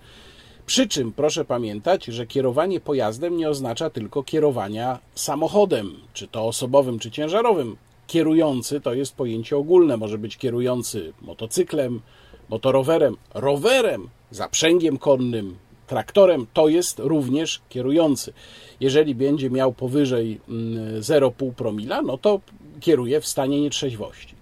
[0.67, 6.99] Przy czym proszę pamiętać, że kierowanie pojazdem nie oznacza tylko kierowania samochodem, czy to osobowym,
[6.99, 7.77] czy ciężarowym.
[8.07, 12.01] Kierujący to jest pojęcie ogólne, może być kierujący motocyklem,
[12.49, 18.33] motorowerem, rowerem, zaprzęgiem konnym, traktorem, to jest również kierujący.
[18.81, 22.41] Jeżeli będzie miał powyżej 0,5 mm, promila, no to
[22.81, 24.35] kieruje w stanie nietrzeźwości.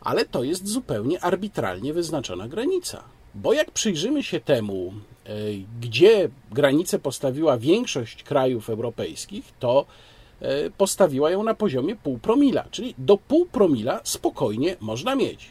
[0.00, 3.02] ale to jest zupełnie arbitralnie wyznaczona granica.
[3.34, 4.92] Bo jak przyjrzymy się temu,
[5.26, 5.30] e,
[5.80, 9.86] gdzie granicę postawiła większość krajów europejskich, to
[10.40, 15.48] e, postawiła ją na poziomie pół promila, czyli do pół promila spokojnie można mieć.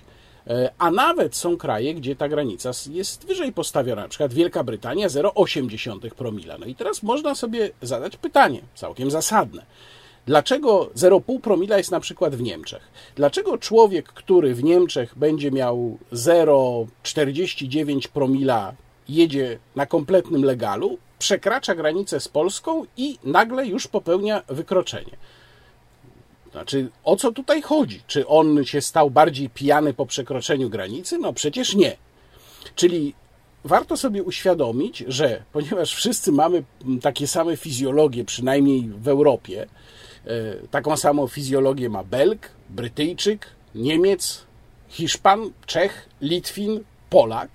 [0.49, 5.07] E, a nawet są kraje, gdzie ta granica jest wyżej postawiona, na przykład Wielka Brytania
[5.07, 6.57] 0,8 promila.
[6.57, 9.65] No i teraz można sobie zadać pytanie, całkiem zasadne.
[10.25, 12.81] Dlaczego 0,5 promila jest na przykład w Niemczech?
[13.15, 18.73] Dlaczego człowiek, który w Niemczech będzie miał 0,49 promila,
[19.09, 25.17] jedzie na kompletnym legalu, przekracza granicę z Polską i nagle już popełnia wykroczenie?
[26.51, 28.01] Znaczy, o co tutaj chodzi?
[28.07, 31.17] Czy on się stał bardziej pijany po przekroczeniu granicy?
[31.17, 31.97] No przecież nie.
[32.75, 33.13] Czyli
[33.63, 36.63] warto sobie uświadomić, że ponieważ wszyscy mamy
[37.01, 39.67] takie same fizjologie, przynajmniej w Europie,
[40.25, 44.43] e, taką samą fizjologię ma Belg, Brytyjczyk, Niemiec,
[44.89, 47.49] Hiszpan, Czech, Litwin, Polak,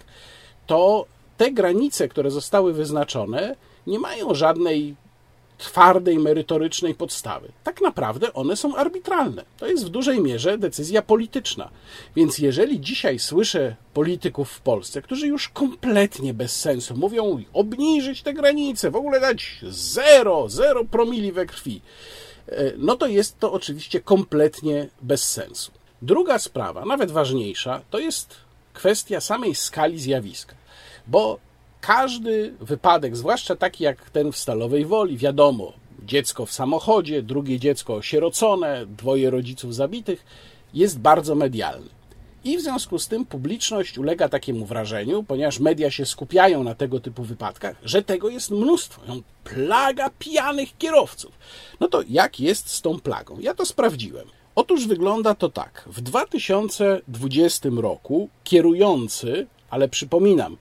[0.67, 4.97] to te granice, które zostały wyznaczone, nie mają żadnej
[5.59, 7.53] twardej, merytorycznej podstawy.
[7.65, 9.45] Tak naprawdę one są arbitralne.
[9.59, 11.71] To jest w dużej mierze decyzja polityczna.
[12.17, 18.35] Więc jeżeli dzisiaj słyszę polityków w Polsce, którzy już kompletnie bez sensu mówią obniżyć te
[18.35, 21.81] granice, w ogóle dać zero, zero promili we krwi,
[22.49, 25.73] e, no to jest to oczywiście kompletnie bez sensu.
[26.03, 28.35] Druga sprawa, nawet ważniejsza, to jest
[28.73, 30.55] kwestia samej skali zjawiska.
[31.07, 31.39] Bo
[31.87, 37.95] każdy wypadek, zwłaszcza taki jak ten w Stalowej Woli, wiadomo, dziecko w samochodzie, drugie dziecko
[37.95, 40.25] osierocone, dwoje rodziców zabitych,
[40.75, 41.89] jest bardzo medialny.
[42.45, 47.01] I w związku z tym publiczność ulega takiemu wrażeniu, ponieważ media się skupiają na tego
[47.01, 49.03] typu wypadkach, że tego jest mnóstwo.
[49.45, 51.33] Plaga pijanych kierowców.
[51.81, 53.39] No to jak jest z tą plagą?
[53.41, 54.27] Ja to sprawdziłem.
[54.55, 55.85] Otóż wygląda to tak.
[55.87, 60.57] W 2020 roku kierujący, ale przypominam,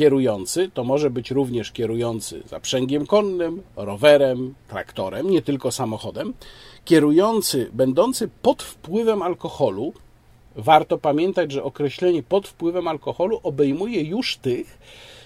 [0.00, 6.34] Kierujący to może być również kierujący zaprzęgiem konnym, rowerem, traktorem, nie tylko samochodem.
[6.84, 9.92] Kierujący będący pod wpływem alkoholu,
[10.56, 14.78] warto pamiętać, że określenie pod wpływem alkoholu obejmuje już tych,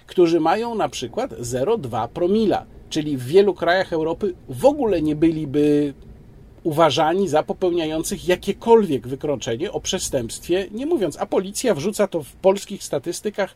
[0.07, 5.95] którzy mają na przykład 0,2 promila, czyli w wielu krajach Europy w ogóle nie byliby
[6.65, 12.85] uważani za popełniających jakiekolwiek wykroczenie o przestępstwie, nie mówiąc, a policja wrzuca to w polskich
[12.85, 13.55] statystykach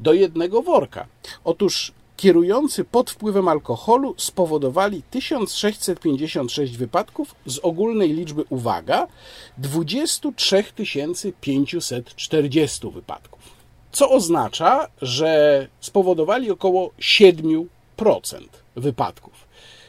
[0.00, 1.06] do jednego worka.
[1.44, 9.06] Otóż kierujący pod wpływem alkoholu spowodowali 1656 wypadków z ogólnej liczby, uwaga,
[9.58, 10.64] 23
[11.40, 13.40] 540 wypadków.
[13.92, 17.66] Co oznacza, że spowodowali około 7%
[18.76, 19.47] wypadków.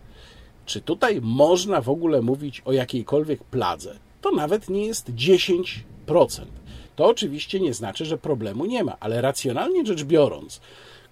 [0.66, 3.98] Czy tutaj można w ogóle mówić o jakiejkolwiek pladze?
[4.20, 5.64] To nawet nie jest 10%.
[6.96, 10.60] To oczywiście nie znaczy, że problemu nie ma, ale racjonalnie rzecz biorąc,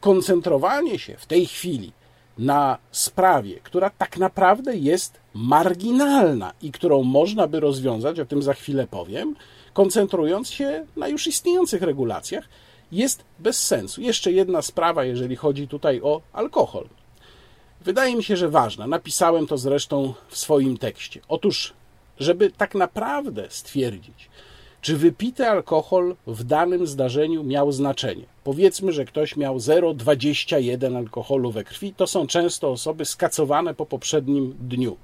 [0.00, 1.92] koncentrowanie się w tej chwili
[2.38, 8.54] na sprawie, która tak naprawdę jest marginalna i którą można by rozwiązać, o tym za
[8.54, 9.36] chwilę powiem,
[9.72, 12.48] koncentrując się na już istniejących regulacjach,
[12.92, 14.00] jest bez sensu.
[14.00, 16.88] Jeszcze jedna sprawa, jeżeli chodzi tutaj o alkohol.
[17.80, 18.86] Wydaje mi się, że ważna.
[18.86, 21.20] Napisałem to zresztą w swoim tekście.
[21.28, 21.72] Otóż,
[22.18, 24.28] żeby tak naprawdę stwierdzić,
[24.84, 28.24] czy wypity alkohol w danym zdarzeniu miał znaczenie.
[28.44, 34.56] Powiedzmy, że ktoś miał 0,21 alkoholu we krwi, to są często osoby skacowane po poprzednim
[34.60, 34.96] dniu.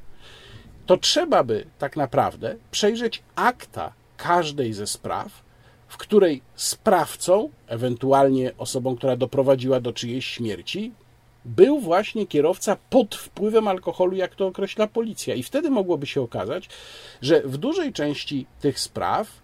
[0.86, 5.42] To trzeba by tak naprawdę przejrzeć akta każdej ze spraw,
[5.88, 10.92] w której sprawcą, ewentualnie osobą, która doprowadziła do czyjejś śmierci,
[11.44, 15.34] był właśnie kierowca pod wpływem alkoholu, jak to określa policja.
[15.34, 16.68] I wtedy mogłoby się okazać,
[17.22, 19.40] że w dużej części tych spraw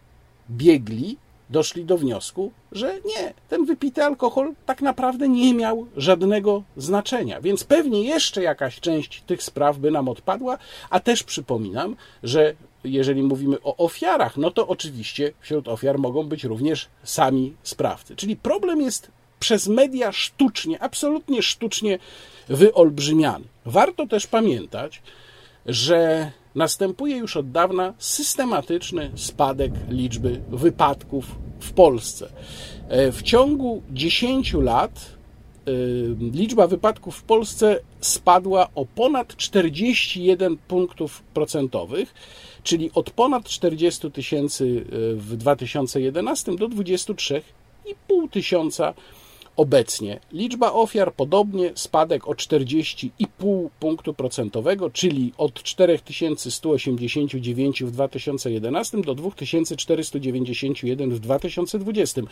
[0.50, 1.16] biegli
[1.50, 7.40] doszli do wniosku, że nie, ten wypity alkohol tak naprawdę nie miał żadnego znaczenia.
[7.40, 10.58] Więc pewnie jeszcze jakaś część tych spraw by nam odpadła,
[10.90, 12.54] a też przypominam, że
[12.84, 18.16] jeżeli mówimy o ofiarach, no to oczywiście wśród ofiar mogą być również sami sprawcy.
[18.16, 19.10] Czyli problem jest
[19.40, 21.98] przez media sztucznie, absolutnie sztucznie
[22.48, 23.44] wyolbrzymiany.
[23.64, 25.02] Warto też pamiętać,
[25.66, 32.28] że następuje już od dawna systematyczny spadek liczby wypadków w Polsce.
[32.88, 35.16] E, w ciągu 10 lat
[35.66, 35.70] e,
[36.32, 42.14] liczba wypadków w Polsce spadła o ponad 41 punktów procentowych,
[42.62, 44.84] czyli od ponad 40 tysięcy
[45.16, 48.94] w 2011 do 23,5 tysiąca
[49.56, 50.20] obecnie.
[50.32, 61.10] Liczba ofiar podobnie, spadek o 40,5 punktu procentowego, czyli od 4189 w 2011 do 2491
[61.10, 62.22] w 2020.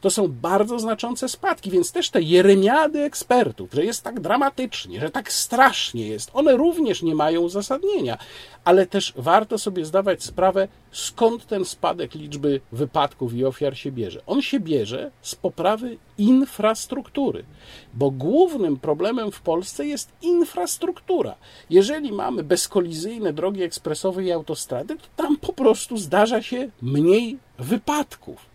[0.00, 5.10] To są bardzo znaczące spadki, więc też te jeremiady ekspertów, że jest tak dramatycznie, że
[5.10, 8.18] tak strasznie jest, one również nie mają uzasadnienia,
[8.64, 14.20] ale też warto sobie zdawać sprawę, skąd ten spadek liczby wypadków i ofiar się bierze.
[14.26, 17.44] On się bierze z poprawy infrastruktury,
[17.94, 21.34] bo głównym problemem w Polsce jest infrastruktura.
[21.70, 28.46] Jeżeli mamy bezkolizyjne drogi ekspresowe i autostrady, to tam po prostu zdarza się mniej wypadków.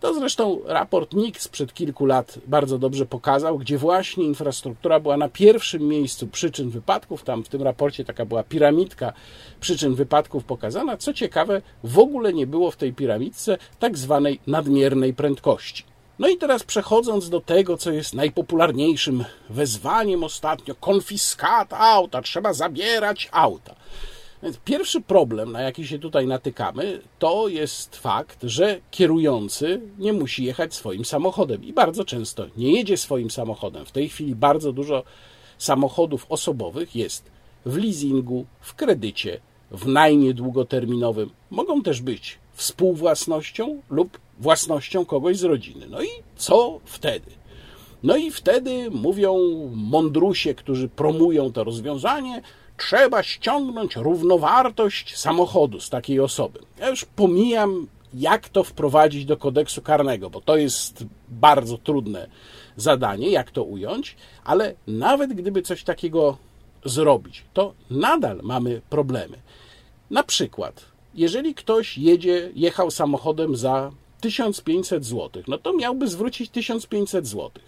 [0.00, 5.28] To zresztą raport NIK sprzed kilku lat bardzo dobrze pokazał, gdzie właśnie infrastruktura była na
[5.28, 7.22] pierwszym miejscu przyczyn wypadków.
[7.22, 9.12] Tam w tym raporcie taka była piramidka
[9.60, 10.96] przyczyn wypadków pokazana.
[10.96, 15.93] Co ciekawe, w ogóle nie było w tej piramidce tak zwanej nadmiernej prędkości.
[16.18, 23.28] No i teraz przechodząc do tego, co jest najpopularniejszym wezwaniem ostatnio, konfiskat auta, trzeba zabierać
[23.32, 23.74] auta.
[24.42, 30.44] Więc pierwszy problem, na jaki się tutaj natykamy, to jest fakt, że kierujący nie musi
[30.44, 33.86] jechać swoim samochodem i bardzo często nie jedzie swoim samochodem.
[33.86, 35.02] W tej chwili bardzo dużo
[35.58, 37.30] samochodów osobowych jest
[37.66, 39.40] w leasingu, w kredycie,
[39.70, 41.30] w najmie długoterminowym.
[41.50, 45.86] Mogą też być współwłasnością lub własnością kogoś z rodziny.
[45.90, 47.30] No i co wtedy?
[48.02, 49.38] No i wtedy mówią
[49.74, 52.42] mądrusie, którzy promują to rozwiązanie,
[52.76, 56.58] trzeba ściągnąć równowartość samochodu z takiej osoby.
[56.78, 62.28] Ja już pomijam, jak to wprowadzić do kodeksu karnego, bo to jest bardzo trudne
[62.76, 66.36] zadanie, jak to ująć, ale nawet gdyby coś takiego
[66.84, 69.38] zrobić, to nadal mamy problemy.
[70.10, 73.90] Na przykład, jeżeli ktoś jedzie, jechał samochodem za
[74.24, 77.64] 1500 zł, no to miałby zwrócić 1500 złotych.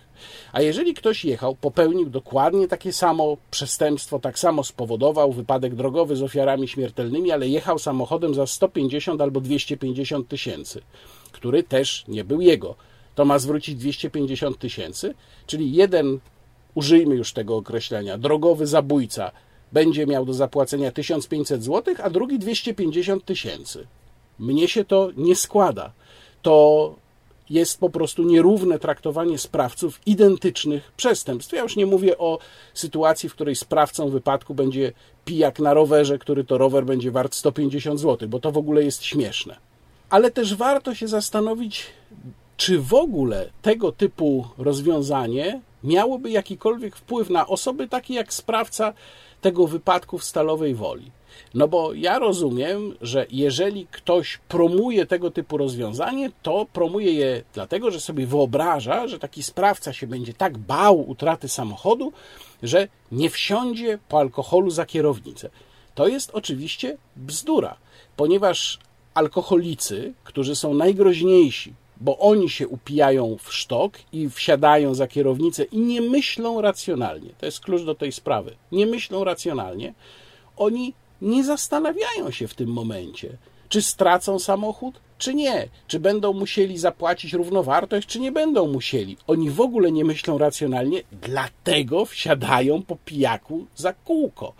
[0.52, 6.22] A jeżeli ktoś jechał, popełnił dokładnie takie samo przestępstwo, tak samo spowodował wypadek drogowy z
[6.22, 10.82] ofiarami śmiertelnymi, ale jechał samochodem za 150 albo 250 tysięcy,
[11.32, 12.74] który też nie był jego,
[13.14, 15.14] to ma zwrócić 250 tysięcy,
[15.46, 16.18] czyli jeden,
[16.74, 19.30] użyjmy już tego określenia, drogowy zabójca
[19.72, 23.86] będzie miał do zapłacenia 1500 zł, a drugi 250 tysięcy.
[24.38, 25.92] Mnie się to nie składa.
[26.46, 26.94] To
[27.50, 31.52] jest po prostu nierówne traktowanie sprawców identycznych przestępstw.
[31.52, 32.38] Ja już nie mówię o
[32.74, 34.92] sytuacji, w której sprawcą wypadku będzie
[35.24, 39.04] pijak na rowerze, który to rower będzie wart 150 zł, bo to w ogóle jest
[39.04, 39.56] śmieszne.
[40.10, 41.86] Ale też warto się zastanowić,
[42.56, 48.92] czy w ogóle tego typu rozwiązanie miałoby jakikolwiek wpływ na osoby takie jak sprawca
[49.40, 51.15] tego wypadku w Stalowej Woli.
[51.54, 57.90] No bo ja rozumiem, że jeżeli ktoś promuje tego typu rozwiązanie, to promuje je dlatego,
[57.90, 62.12] że sobie wyobraża, że taki sprawca się będzie tak bał utraty samochodu,
[62.62, 65.50] że nie wsiądzie po alkoholu za kierownicę.
[65.94, 67.76] To jest oczywiście bzdura,
[68.16, 68.78] ponieważ
[69.14, 75.78] alkoholicy, którzy są najgroźniejsi, bo oni się upijają w sztok i wsiadają za kierownicę i
[75.78, 77.30] nie myślą racjonalnie.
[77.38, 78.56] To jest klucz do tej sprawy.
[78.72, 79.94] Nie myślą racjonalnie.
[80.56, 83.36] Oni nie zastanawiają się w tym momencie,
[83.68, 89.16] czy stracą samochód, czy nie, czy będą musieli zapłacić równowartość, czy nie będą musieli.
[89.26, 94.52] Oni w ogóle nie myślą racjonalnie, dlatego wsiadają po pijaku za kółko.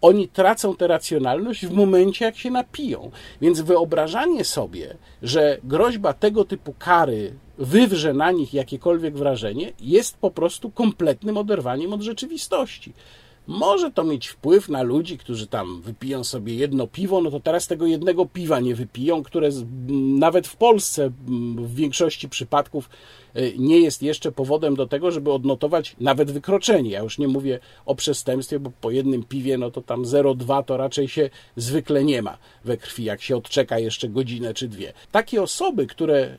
[0.00, 3.10] Oni tracą tę racjonalność w momencie, jak się napiją.
[3.40, 10.30] Więc wyobrażanie sobie, że groźba tego typu kary wywrze na nich jakiekolwiek wrażenie, jest po
[10.30, 12.92] prostu kompletnym oderwaniem od rzeczywistości.
[13.50, 17.66] Może to mieć wpływ na ludzi, którzy tam wypiją sobie jedno piwo, no to teraz
[17.66, 19.48] tego jednego piwa nie wypiją, które
[20.18, 21.10] nawet w Polsce
[21.56, 22.90] w większości przypadków
[23.34, 26.90] e, nie jest jeszcze powodem do tego, żeby odnotować nawet wykroczenie.
[26.90, 30.76] Ja już nie mówię o przestępstwie, bo po jednym piwie, no to tam 0,2 to
[30.76, 34.92] raczej się zwykle nie ma we krwi, jak się odczeka jeszcze godzinę czy dwie.
[35.12, 36.36] Takie osoby, które e,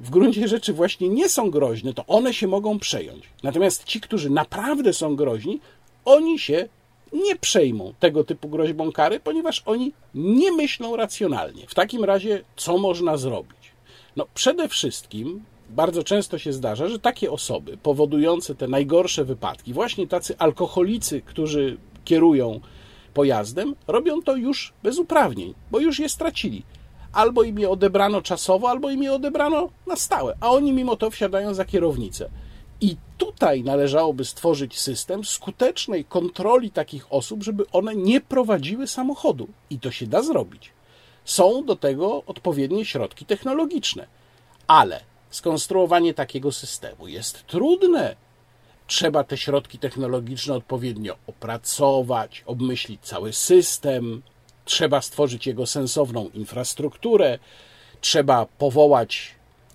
[0.00, 3.24] w gruncie rzeczy właśnie nie są groźne, to one się mogą przejąć.
[3.42, 5.60] Natomiast ci, którzy naprawdę są groźni,
[6.04, 6.68] oni się
[7.12, 11.66] nie przejmą tego typu groźbą kary, ponieważ oni nie myślą racjonalnie.
[11.66, 13.72] W takim razie, co można zrobić?
[14.16, 20.06] No, przede wszystkim bardzo często się zdarza, że takie osoby powodujące te najgorsze wypadki, właśnie
[20.06, 22.60] tacy alkoholicy, którzy kierują
[23.14, 26.62] pojazdem, robią to już bez uprawnień, bo już je stracili.
[27.12, 31.10] Albo im je odebrano czasowo, albo im je odebrano na stałe, a oni mimo to
[31.10, 32.30] wsiadają za kierownicę.
[32.84, 39.48] I tu tutaj należałoby stworzyć system skutecznej kontroli takich osób, żeby one nie prowadziły samochodu.
[39.70, 40.70] I to się da zrobić.
[41.24, 44.06] Są do tego odpowiednie środki technologiczne,
[44.66, 48.16] ale skonstruowanie takiego systemu jest trudne.
[48.86, 54.22] Trzeba te środki technologiczne odpowiednio opracować, obmyślić cały system,
[54.64, 57.38] trzeba stworzyć jego sensowną infrastrukturę,
[58.00, 59.34] trzeba powołać,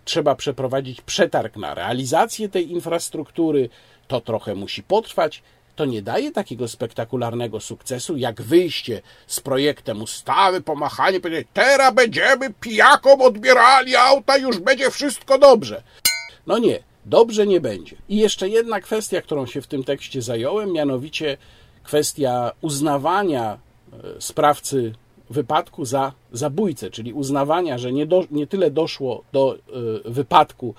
[0.10, 3.70] trzeba przeprowadzić przetarg na realizację tej infrastruktury.
[4.08, 5.44] To trochę musi potrwać.
[5.76, 12.54] To nie daje takiego spektakularnego sukcesu, jak wyjście z projektem ustawy, pomachanie, powiedzieć, teraz będziemy
[12.54, 15.84] pijakom odbierali auta, już będzie wszystko dobrze.
[16.48, 17.96] No nie, dobrze nie będzie.
[18.10, 21.38] I jeszcze jedna kwestia, którą się w tym tekście zająłem, mianowicie
[21.84, 23.58] kwestia uznawania
[23.94, 24.94] e, sprawcy
[25.30, 30.74] wypadku za zabójcę, czyli uznawania, że nie, do, nie tyle doszło do y, wypadku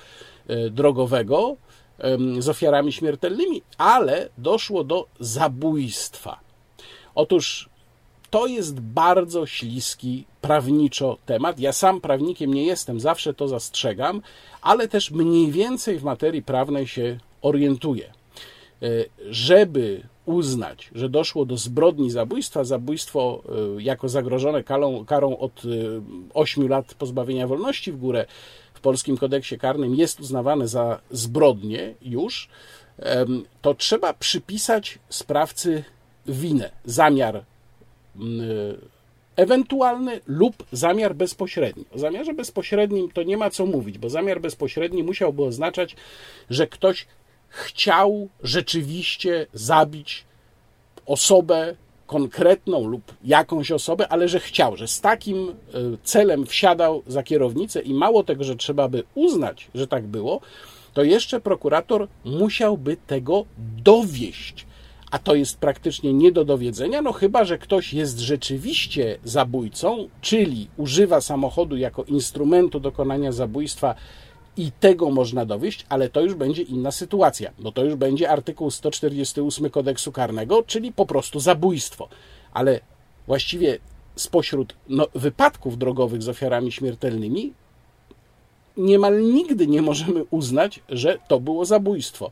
[0.50, 1.56] y, drogowego
[2.38, 6.40] z ofiarami śmiertelnymi, ale doszło do zabójstwa.
[7.14, 7.68] Otóż
[8.30, 11.58] to jest bardzo śliski prawniczo temat.
[11.58, 14.22] Ja sam prawnikiem nie jestem, zawsze to zastrzegam,
[14.62, 18.12] ale też mniej więcej w materii prawnej się orientuję.
[19.30, 23.42] Żeby uznać, że doszło do zbrodni zabójstwa, zabójstwo
[23.78, 25.62] y, jako zagrożone karą, karą od
[26.34, 28.26] 8 y, lat pozbawienia wolności w górę
[28.74, 32.48] w polskim kodeksie karnym jest uznawane za zbrodnię już,
[33.62, 35.84] to trzeba przypisać sprawcy
[36.26, 37.42] winę, zamiar y,
[39.36, 41.84] ewentualny lub zamiar bezpośredni.
[41.94, 45.96] O zamiarze bezpośrednim to nie ma co mówić, bo zamiar bezpośredni musiałby oznaczać,
[46.50, 47.06] że ktoś
[47.50, 50.24] chciał rzeczywiście zabić
[51.06, 51.76] osobę
[52.06, 55.52] konkretną lub jakąś osobę, ale że chciał, że z takim e,
[56.02, 60.40] celem wsiadał za kierownicę i mało tego, że trzeba by uznać, że tak było,
[60.94, 64.66] to jeszcze prokurator musiałby tego dowieść.
[65.10, 70.68] A to jest praktycznie nie do dowiedzenia, no chyba, że ktoś jest rzeczywiście zabójcą, czyli
[70.76, 73.94] używa samochodu jako instrumentu dokonania zabójstwa
[74.60, 78.70] i tego można dowieść, ale to już będzie inna sytuacja, bo to już będzie artykuł
[78.70, 82.08] 148 kodeksu karnego, czyli po prostu zabójstwo.
[82.52, 82.80] Ale
[83.26, 83.78] właściwie
[84.16, 87.52] spośród no, wypadków drogowych z ofiarami śmiertelnymi
[88.76, 92.30] niemal nigdy nie możemy uznać, że to było zabójstwo.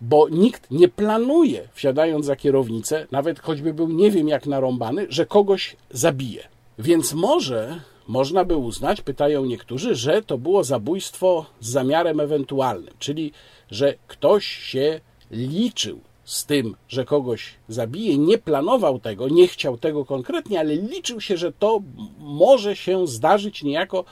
[0.00, 5.26] Bo nikt nie planuje, wsiadając za kierownicę, nawet choćby był nie wiem jak narąbany, że
[5.26, 6.48] kogoś zabije.
[6.78, 13.32] Więc może można by uznać, pytają niektórzy, że to było zabójstwo z zamiarem ewentualnym, czyli
[13.70, 15.00] że ktoś się
[15.30, 21.20] liczył z tym, że kogoś zabije, nie planował tego, nie chciał tego konkretnie, ale liczył
[21.20, 21.82] się, że to
[22.18, 24.04] może się zdarzyć niejako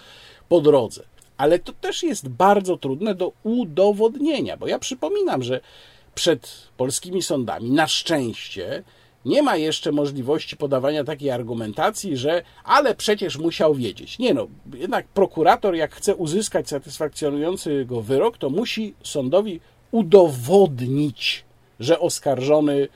[0.49, 1.03] po drodze.
[1.37, 5.61] Ale to też jest bardzo trudne do udowodnienia, bo ja przypominam, że
[6.15, 8.85] przed polskimi sądami na szczęście
[9.25, 14.18] nie ma jeszcze możliwości podawania takiej argumentacji, że ale przecież musiał wiedzieć.
[14.18, 19.61] Nie no, jednak prokurator, jak chce uzyskać satysfakcjonujący go wyrok, to musi sądowi
[19.91, 21.45] udowodnić,
[21.81, 22.89] że oskarżony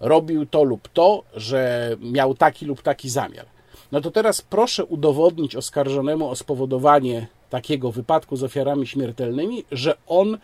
[0.00, 3.46] robił to lub to, że miał taki lub taki zamiar.
[3.92, 10.38] No to teraz proszę udowodnić oskarżonemu o spowodowanie takiego wypadku z ofiarami śmiertelnymi, że on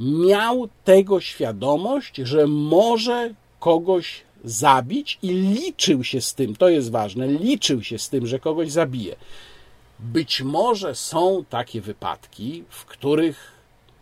[0.00, 7.26] miał tego świadomość, że może kogoś zabić i liczył się z tym, to jest ważne,
[7.26, 9.16] liczył się z tym, że kogoś zabije.
[9.98, 13.52] Być może są takie wypadki, w których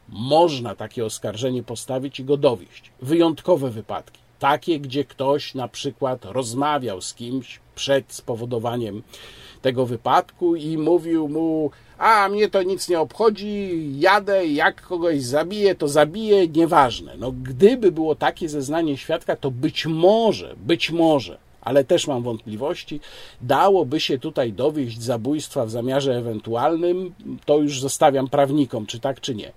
[0.08, 2.90] można takie oskarżenie postawić i go dowieść.
[3.02, 4.20] Wyjątkowe wypadki.
[4.38, 9.02] Takie, gdzie ktoś na przykład rozmawiał z kimś przed spowodowaniem
[9.64, 15.74] tego wypadku i mówił mu, a mnie to nic nie obchodzi, jadę, jak kogoś zabiję,
[15.74, 17.14] to zabiję, nieważne.
[17.18, 23.00] No, gdyby było takie zeznanie świadka, to być może, być może, ale też mam wątpliwości,
[23.40, 29.34] dałoby się tutaj dowieść zabójstwa w zamiarze ewentualnym, to już zostawiam prawnikom, czy tak, czy
[29.34, 29.52] nie.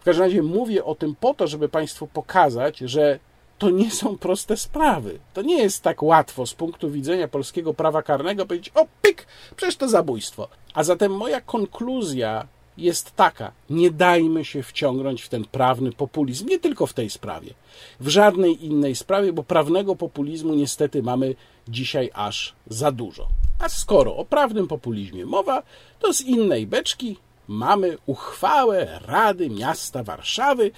[0.00, 3.18] W każdym razie mówię o tym po to, żeby Państwu pokazać, że
[3.58, 5.18] to nie są proste sprawy.
[5.34, 9.76] To nie jest tak łatwo z punktu widzenia polskiego prawa karnego powiedzieć, o pik, przecież
[9.76, 10.48] to zabójstwo.
[10.74, 12.46] A zatem moja konkluzja
[12.76, 17.54] jest taka: nie dajmy się wciągnąć w ten prawny populizm, nie tylko w tej sprawie,
[18.00, 21.34] w żadnej innej sprawie, bo prawnego populizmu niestety mamy
[21.68, 23.28] dzisiaj aż za dużo.
[23.58, 25.62] A skoro o prawnym populizmie mowa,
[26.00, 27.16] to z innej beczki
[27.48, 30.70] mamy uchwałę Rady Miasta Warszawy,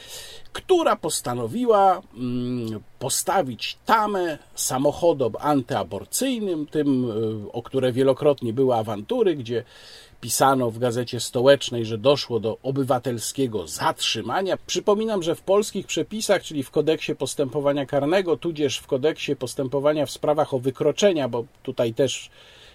[0.53, 7.11] która postanowiła mm, postawić tamę samochodom antyaborcyjnym, tym,
[7.47, 9.65] y, o które wielokrotnie były awantury, gdzie
[10.21, 14.59] pisano w gazecie stołecznej, że doszło do obywatelskiego zatrzymania.
[14.67, 20.11] Przypominam, że w polskich przepisach, czyli w kodeksie postępowania karnego, tudzież w kodeksie postępowania w
[20.11, 22.31] sprawach o wykroczenia, bo tutaj też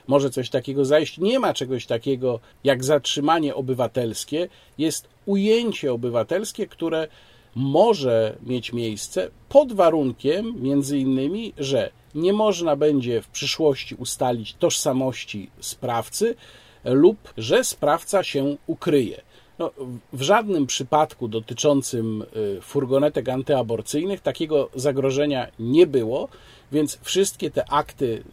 [0.08, 4.48] może coś takiego zajść, nie ma czegoś takiego jak zatrzymanie obywatelskie,
[4.78, 7.08] jest ujęcie obywatelskie, które
[7.56, 15.50] może mieć miejsce pod warunkiem, między innymi, że nie można będzie w przyszłości ustalić tożsamości
[15.60, 16.36] sprawcy
[16.84, 19.22] lub że sprawca się ukryje.
[19.60, 19.72] No,
[20.14, 22.22] w żadnym przypadku dotyczącym
[22.58, 26.30] y, furgonetek antyaborcyjnych takiego zagrożenia nie było,
[26.72, 28.24] więc wszystkie te akty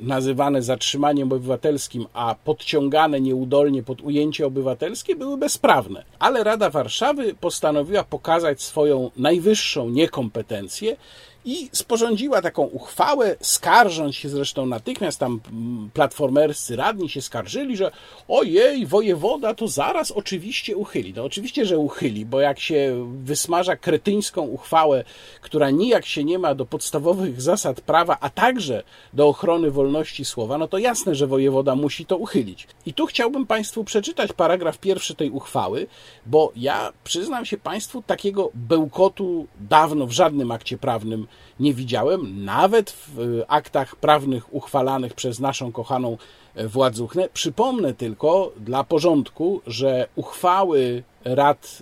[0.00, 6.04] nazywane zatrzymaniem obywatelskim, a podciągane nieudolnie pod ujęcie obywatelskie, były bezprawne.
[6.18, 10.96] Ale Rada Warszawy postanowiła pokazać swoją najwyższą niekompetencję
[11.44, 17.90] i sporządziła taką uchwałę, skarżąc się zresztą natychmiast, tam mm, platformerscy radni się skarżyli, że
[18.28, 21.12] ojej, wojewoda to zaraz oczywiście uchyli.
[21.16, 25.04] No oczywiście, że uchyli, bo jak się wysmaża kretyńską uchwałę,
[25.40, 28.82] która nijak się nie ma do podstawowych zasad prawa, a także
[29.12, 32.66] do ochrony wolności słowa, no to jasne, że wojewoda musi to uchylić.
[32.86, 35.86] I tu chciałbym Państwu przeczytać paragraf pierwszy tej uchwały,
[36.26, 41.26] bo ja przyznam się Państwu, takiego bełkotu dawno w żadnym akcie prawnym
[41.60, 46.16] nie widziałem, nawet w aktach prawnych uchwalanych przez naszą kochaną
[46.56, 47.28] władzuchnę.
[47.32, 51.78] Przypomnę tylko dla porządku, że uchwały rad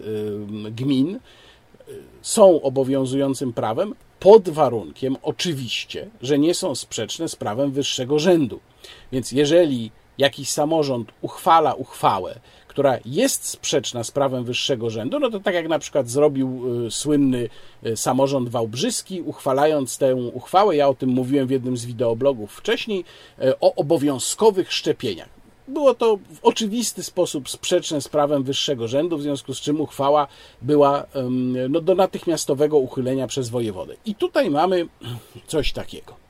[0.70, 1.20] gmin
[2.22, 8.60] są obowiązującym prawem pod warunkiem oczywiście, że nie są sprzeczne z prawem wyższego rzędu.
[9.12, 15.40] Więc jeżeli jakiś samorząd uchwala uchwałę, która jest sprzeczna z prawem wyższego rzędu, no to
[15.40, 17.48] tak jak na przykład zrobił y, słynny
[17.86, 23.04] y, samorząd wałbrzyski, uchwalając tę uchwałę, ja o tym mówiłem w jednym z wideoblogów wcześniej,
[23.42, 25.28] y, o obowiązkowych szczepieniach.
[25.68, 30.26] Było to w oczywisty sposób sprzeczne z prawem wyższego rzędu, w związku z czym uchwała
[30.62, 31.06] była
[31.68, 33.94] no, do natychmiastowego uchylenia przez wojewodę.
[34.04, 34.88] I tutaj mamy
[35.46, 36.27] coś takiego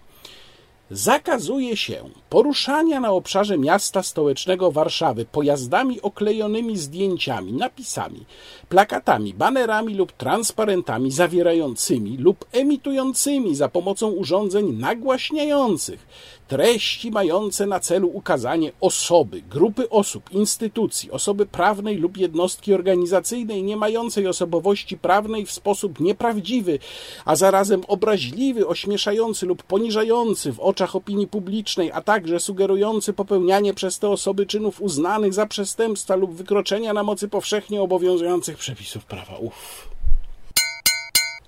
[0.90, 8.24] zakazuje się poruszania na obszarze miasta stołecznego Warszawy pojazdami oklejonymi zdjęciami, napisami,
[8.68, 16.06] plakatami, banerami lub transparentami zawierającymi lub emitującymi za pomocą urządzeń nagłaśniających
[16.48, 23.76] treści mające na celu ukazanie osoby, grupy osób, instytucji, osoby prawnej lub jednostki organizacyjnej nie
[23.76, 26.78] mającej osobowości prawnej w sposób nieprawdziwy,
[27.24, 33.98] a zarazem obraźliwy, ośmieszający lub poniżający w oczach opinii publicznej, a także sugerujący popełnianie przez
[33.98, 39.38] te osoby czynów uznanych za przestępstwa lub wykroczenia na mocy powszechnie obowiązujących przepisów prawa.
[39.38, 39.88] Uff.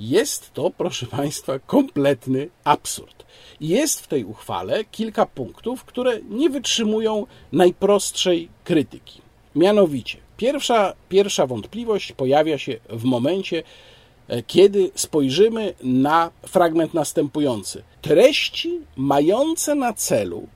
[0.01, 3.20] Jest to, proszę Państwa, kompletny absurd.
[3.61, 9.21] Jest w tej uchwale kilka punktów, które nie wytrzymują najprostszej krytyki.
[9.55, 13.63] Mianowicie, pierwsza, pierwsza wątpliwość pojawia się w momencie,
[14.29, 17.83] e, kiedy spojrzymy na fragment następujący.
[18.03, 20.49] Treści mające na celu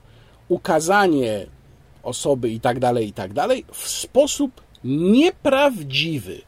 [0.49, 1.47] ukazanie
[2.03, 6.41] osoby i tak dalej, i tak dalej, w sposób nieprawdziwy.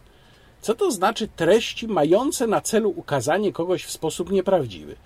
[0.61, 4.97] Co to znaczy treści mające na celu ukazanie kogoś w sposób nieprawdziwy?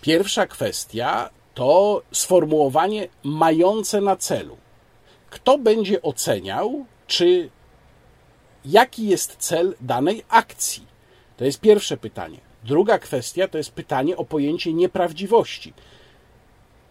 [0.00, 4.56] Pierwsza kwestia to sformułowanie mające na celu.
[5.30, 7.50] Kto będzie oceniał, czy
[8.64, 10.86] jaki jest cel danej akcji?
[11.36, 12.38] To jest pierwsze pytanie.
[12.64, 15.72] Druga kwestia to jest pytanie o pojęcie nieprawdziwości.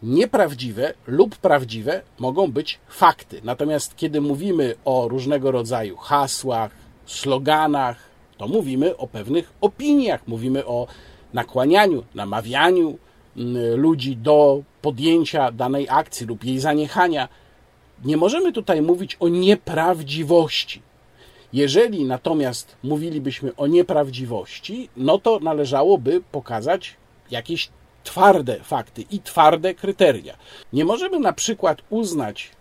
[0.03, 3.41] Nieprawdziwe lub prawdziwe mogą być fakty.
[3.43, 6.71] Natomiast kiedy mówimy o różnego rodzaju hasłach,
[7.05, 7.97] sloganach,
[8.37, 10.87] to mówimy o pewnych opiniach, mówimy o
[11.33, 12.97] nakłanianiu, namawianiu
[13.37, 17.27] mm, ludzi do podjęcia danej akcji lub jej zaniechania.
[18.05, 20.81] Nie możemy tutaj mówić o nieprawdziwości.
[21.53, 26.95] Jeżeli natomiast mówilibyśmy o nieprawdziwości, no to należałoby pokazać
[27.31, 27.69] jakieś
[28.03, 30.37] twarde fakty i twarde kryteria.
[30.73, 32.51] Nie możemy na przykład uznać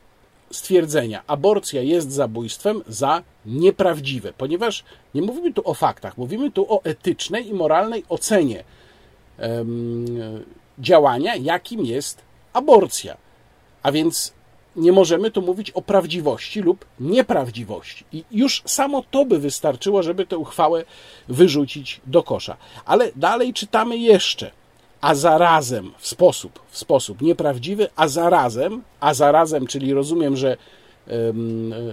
[0.50, 4.84] stwierdzenia aborcja jest zabójstwem za nieprawdziwe, ponieważ
[5.14, 8.64] nie mówimy tu o faktach, mówimy tu o etycznej i moralnej ocenie
[10.78, 12.22] działania, jakim jest
[12.52, 13.16] aborcja.
[13.82, 14.32] A więc
[14.76, 18.04] nie możemy tu mówić o prawdziwości lub nieprawdziwości.
[18.12, 20.84] I już samo to by wystarczyło, żeby tę uchwałę
[21.28, 22.56] wyrzucić do kosza.
[22.84, 24.50] Ale dalej czytamy jeszcze
[25.00, 30.56] a zarazem w sposób, w sposób nieprawdziwy, a zarazem, a zarazem, czyli rozumiem, że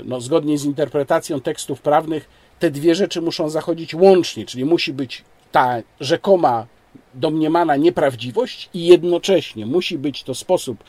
[0.05, 5.24] no, zgodnie z interpretacją tekstów prawnych, te dwie rzeczy muszą zachodzić łącznie, czyli musi być
[5.51, 6.68] ta rzekoma
[7.13, 10.84] domniemana nieprawdziwość i jednocześnie musi być to sposób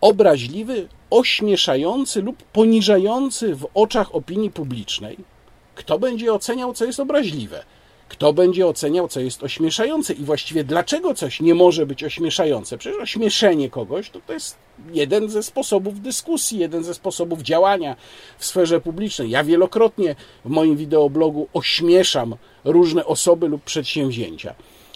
[0.00, 5.16] obraźliwy, ośmieszający lub poniżający w oczach opinii publicznej.
[5.74, 7.64] Kto będzie oceniał, co jest obraźliwe?
[8.14, 12.78] Kto będzie oceniał, co jest ośmieszające i właściwie dlaczego coś nie może być ośmieszające?
[12.78, 14.56] Przecież ośmieszenie kogoś to, to jest
[14.92, 17.96] jeden ze sposobów dyskusji, jeden ze sposobów działania
[18.38, 19.30] w sferze publicznej.
[19.30, 24.54] Ja wielokrotnie w moim wideoblogu ośmieszam różne osoby lub przedsięwzięcia.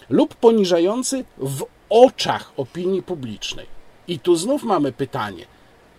[0.09, 3.65] Lub poniżający w oczach opinii publicznej.
[4.07, 5.45] I tu znów mamy pytanie.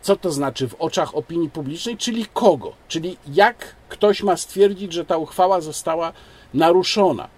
[0.03, 2.73] Co to znaczy w oczach opinii publicznej, czyli kogo?
[2.89, 6.13] Czyli jak ktoś ma stwierdzić, że ta uchwała została
[6.55, 7.29] naruszona.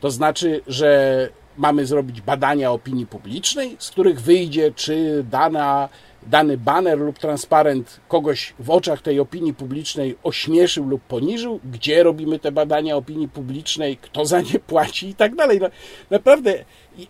[0.00, 5.88] To znaczy, że mamy zrobić badania opinii publicznej, z których wyjdzie, czy dana,
[6.26, 12.38] dany baner lub transparent kogoś w oczach tej opinii publicznej ośmieszył lub poniżył, gdzie robimy
[12.38, 15.60] te badania opinii publicznej, kto za nie płaci i tak dalej.
[15.60, 15.68] No,
[16.10, 16.64] naprawdę,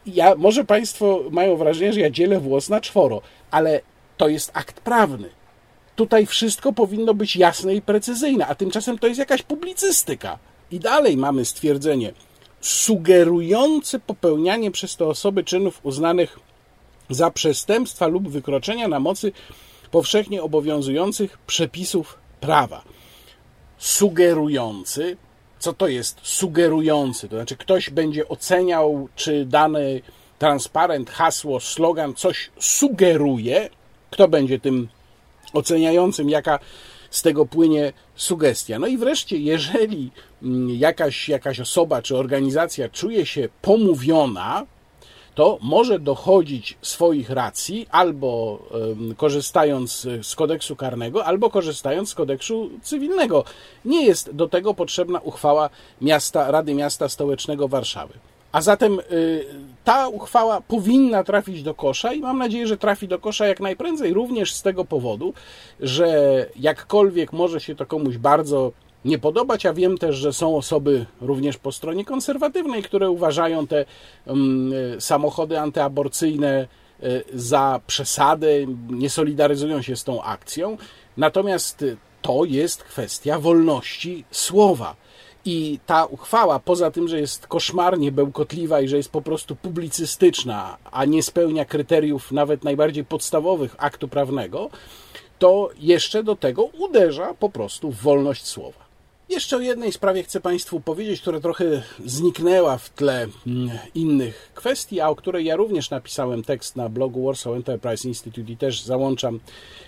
[0.06, 3.80] ja, może Państwo mają wrażenie, że ja dzielę włos na czworo, ale
[4.16, 5.28] to jest akt prawny.
[5.96, 10.38] Tutaj wszystko powinno być jasne i precyzyjne, a tymczasem to jest jakaś publicystyka.
[10.70, 12.12] I dalej mamy stwierdzenie
[12.60, 16.38] sugerujące popełnianie przez te osoby czynów uznanych
[17.10, 19.32] za przestępstwa lub wykroczenia na mocy
[19.90, 22.82] powszechnie obowiązujących przepisów prawa.
[23.78, 25.16] Sugerujący,
[25.58, 27.28] co to jest sugerujący?
[27.28, 30.00] To znaczy, ktoś będzie oceniał, czy dany
[30.38, 33.70] transparent, hasło, slogan coś sugeruje.
[34.10, 34.88] Kto będzie tym
[35.52, 36.58] oceniającym, jaka
[37.10, 38.78] z tego płynie sugestia.
[38.78, 40.10] No i wreszcie, jeżeli
[40.42, 44.66] mm, jakaś, jakaś osoba czy organizacja czuje się pomówiona,
[45.34, 48.58] to może dochodzić swoich racji albo
[49.16, 53.44] korzystając z kodeksu karnego, albo korzystając z kodeksu cywilnego.
[53.84, 58.14] Nie jest do tego potrzebna uchwała miasta, Rady Miasta Stołecznego Warszawy.
[58.56, 59.44] A zatem y,
[59.84, 64.12] ta uchwała powinna trafić do kosza i mam nadzieję, że trafi do kosza jak najprędzej,
[64.12, 65.34] również z tego powodu,
[65.80, 68.72] że jakkolwiek może się to komuś bardzo
[69.04, 73.84] nie podobać, a wiem też, że są osoby również po stronie konserwatywnej, które uważają te
[74.26, 76.68] um, samochody antyaborcyjne
[77.02, 78.48] y, za przesadę,
[78.90, 80.76] nie solidaryzują się z tą akcją.
[81.16, 81.84] Natomiast
[82.22, 84.96] to jest kwestia wolności słowa.
[85.46, 90.76] I ta uchwała, poza tym, że jest koszmarnie bełkotliwa i że jest po prostu publicystyczna,
[90.92, 94.70] a nie spełnia kryteriów nawet najbardziej podstawowych aktu prawnego,
[95.38, 98.85] to jeszcze do tego uderza po prostu w wolność słowa.
[99.28, 105.00] Jeszcze o jednej sprawie chcę Państwu powiedzieć, która trochę zniknęła w tle mm, innych kwestii,
[105.00, 109.40] a o której ja również napisałem tekst na blogu Warsaw Enterprise Institute i też załączam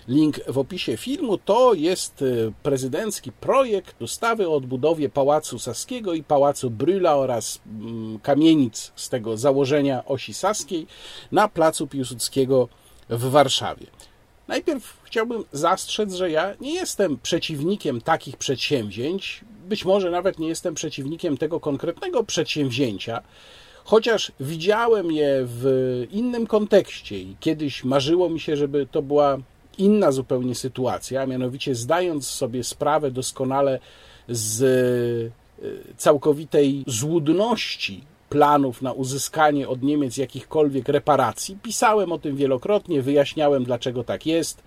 [0.07, 1.37] link w opisie filmu.
[1.37, 8.19] To jest y, prezydencki projekt ustawy o odbudowie Pałacu Saskiego i Pałacu Bryla oraz mm,
[8.19, 10.87] kamienic z tego założenia osi saskiej
[11.31, 12.67] na placu Piłsudskiego
[13.09, 13.87] w Warszawie.
[14.49, 20.75] Najpierw chciałbym zastrzec, że ja nie jestem przeciwnikiem takich przedsięwzięć, być może nawet nie jestem
[20.75, 23.21] przeciwnikiem tego konkretnego przedsięwzięcia,
[23.83, 25.65] chociaż widziałem je w
[26.11, 29.37] innym kontekście i kiedyś marzyło mi się, żeby to była
[29.77, 33.79] inna zupełnie sytuacja, a mianowicie zdając sobie sprawę doskonale
[34.29, 34.61] z
[35.59, 41.57] e, całkowitej złudności planów na uzyskanie od Niemiec jakichkolwiek reparacji.
[41.63, 44.63] Pisałem o tym wielokrotnie, wyjaśniałem, dlaczego tak jest.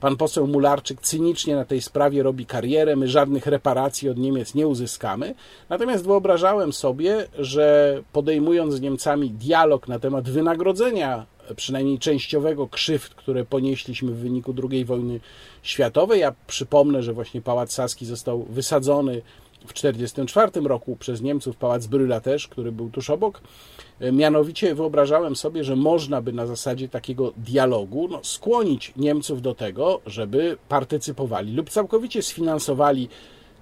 [0.00, 4.68] Pan poseł Mularczyk cynicznie na tej sprawie robi karierę, my żadnych reparacji od Niemiec nie
[4.68, 5.34] uzyskamy.
[5.68, 13.44] Natomiast wyobrażałem sobie, że podejmując z Niemcami dialog na temat wynagrodzenia przynajmniej częściowego krzywd, które
[13.44, 15.20] ponieśliśmy w wyniku II wojny
[15.62, 16.20] światowej.
[16.20, 19.22] Ja przypomnę, że właśnie Pałac Saski został wysadzony
[19.66, 23.40] w 1944 roku przez Niemców Pałac Bryla też, który był tuż obok.
[24.00, 29.54] E, mianowicie wyobrażałem sobie, że można by na zasadzie takiego dialogu no, skłonić Niemców do
[29.54, 33.08] tego, żeby partycypowali lub całkowicie sfinansowali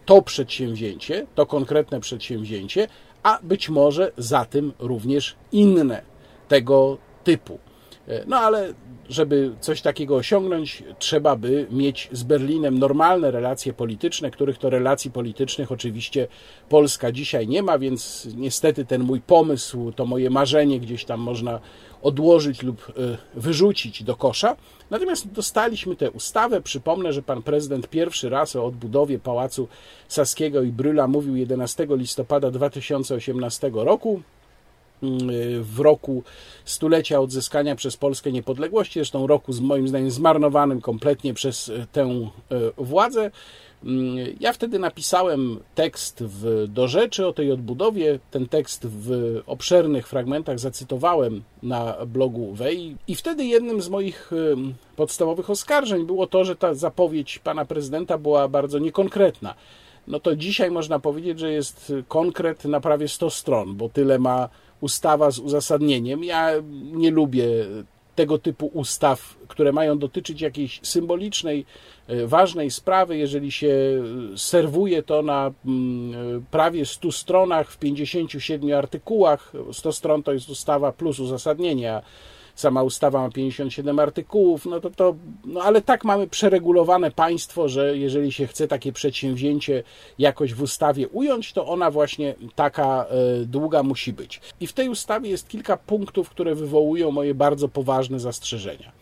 [0.07, 2.89] to przedsięwzięcie, to konkretne przedsięwzięcie,
[3.23, 6.03] a być może za tym również inne
[6.49, 7.59] tego typu.
[8.09, 8.75] E, no ale
[9.09, 15.11] żeby coś takiego osiągnąć, trzeba by mieć z Berlinem normalne relacje polityczne, których to relacji
[15.11, 16.29] politycznych oczywiście
[16.69, 21.61] Polska dzisiaj nie ma, więc niestety ten mój pomysł, to moje marzenie gdzieś tam można
[22.03, 22.93] odłożyć lub e,
[23.41, 24.57] wyrzucić do kosza.
[24.91, 26.63] Natomiast dostaliśmy tę ustawę.
[26.63, 29.69] Przypomnę, że pan prezydent pierwszy raz o odbudowie Pałacu
[30.09, 34.23] Saskiego i Bryla mówił 11 listopada 2018 roku.
[35.61, 36.23] W roku
[36.65, 42.31] stulecia odzyskania przez Polskę niepodległości, zresztą roku z moim zdaniem zmarnowanym kompletnie przez tę
[42.77, 43.31] władzę.
[43.85, 48.19] Mm, ja wtedy napisałem tekst w, do rzeczy o tej odbudowie.
[48.31, 54.31] Ten tekst w obszernych fragmentach zacytowałem na blogu Wej i wtedy jednym z moich
[54.97, 59.55] podstawowych oskarżeń było to, że ta zapowiedź pana prezydenta była bardzo niekonkretna.
[60.07, 64.49] No to dzisiaj można powiedzieć, że jest konkret na prawie 100 stron, bo tyle ma
[64.81, 66.24] ustawa z uzasadnieniem.
[66.24, 66.51] Ja
[66.93, 67.47] nie lubię
[68.16, 71.66] tego typu ustaw, które mają dotyczyć jakiejś symbolicznej,
[72.09, 73.74] e, ważnej sprawy, jeżeli się
[74.37, 80.93] serwuje to na mm, prawie 100 stronach, w 57 artykułach, 100 stron to jest ustawa
[80.93, 82.03] plus uzasadnienie,
[82.57, 87.99] sama ustawa ma 57 artykułów, no to to, no ale tak mamy przeregulowane państwo, że
[87.99, 89.83] jeżeli się chce takie przedsięwzięcie
[90.19, 94.41] jakoś w ustawie ująć, to ona właśnie taka e, długa musi być.
[94.61, 98.93] I w tej ustawie jest kilka punktów, które wywołują moje bardzo poważne zastrzeżenia.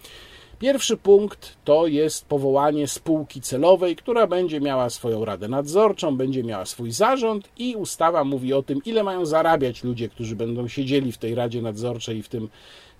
[0.58, 6.64] Pierwszy punkt to jest powołanie spółki celowej, która będzie miała swoją radę nadzorczą, będzie miała
[6.66, 11.18] swój zarząd i ustawa mówi o tym, ile mają zarabiać ludzie, którzy będą siedzieli w
[11.18, 12.48] tej radzie nadzorczej i w tym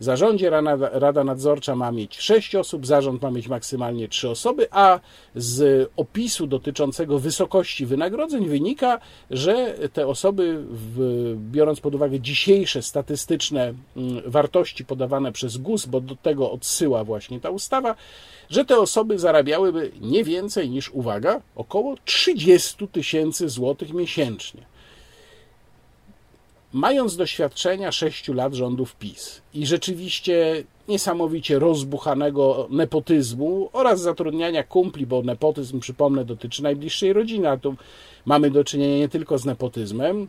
[0.00, 0.50] zarządzie.
[0.92, 5.00] Rada Nadzorcza ma mieć 6 osób, zarząd ma mieć maksymalnie 3 osoby, a
[5.34, 10.64] z opisu dotyczącego wysokości wynagrodzeń wynika, że te osoby,
[11.36, 17.40] biorąc pod uwagę dzisiejsze statystyczne mm, wartości podawane przez GUS, bo do tego odsyła właśnie
[17.40, 17.94] ta ustawa,
[18.50, 24.73] że te osoby zarabiałyby nie więcej niż, uwaga, około 30 tysięcy złotych miesięcznie
[26.74, 35.22] mając doświadczenia sześciu lat rządów PiS i rzeczywiście niesamowicie rozbuchanego nepotyzmu oraz zatrudniania kumpli, bo
[35.22, 37.74] nepotyzm, przypomnę, dotyczy najbliższej rodziny, a tu
[38.24, 40.28] mamy do czynienia nie tylko z nepotyzmem,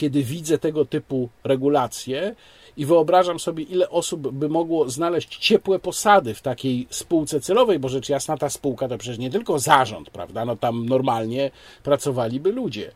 [0.00, 2.34] kiedy widzę tego typu regulacje
[2.76, 7.88] i wyobrażam sobie, ile osób by mogło znaleźć ciepłe posady w takiej spółce celowej, bo
[7.88, 10.44] rzecz jasna ta spółka to przecież nie tylko zarząd, prawda?
[10.44, 11.50] No tam normalnie
[11.82, 12.92] pracowaliby ludzie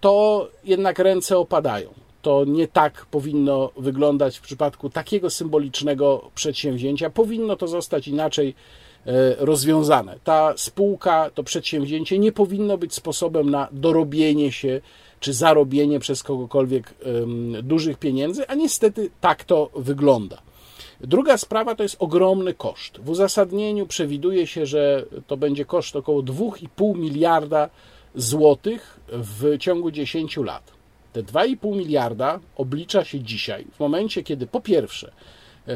[0.00, 1.94] to jednak ręce opadają.
[2.22, 7.10] To nie tak powinno wyglądać w przypadku takiego symbolicznego przedsięwzięcia.
[7.10, 8.54] Powinno to zostać inaczej
[9.06, 10.18] e, rozwiązane.
[10.24, 14.80] Ta spółka, to przedsięwzięcie nie powinno być sposobem na dorobienie się
[15.20, 16.94] czy zarobienie przez kogokolwiek
[17.62, 20.42] dużych pieniędzy, a niestety tak to wygląda.
[21.00, 23.00] Druga sprawa to jest ogromny koszt.
[23.00, 27.70] W uzasadnieniu przewiduje się, że to będzie koszt około 2,5 miliarda
[28.14, 30.72] złotych w ciągu 10 lat.
[31.12, 35.12] Te 2,5 miliarda oblicza się dzisiaj, w momencie, kiedy po pierwsze
[35.68, 35.72] e,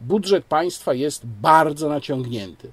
[0.00, 2.70] budżet państwa jest bardzo naciągnięty,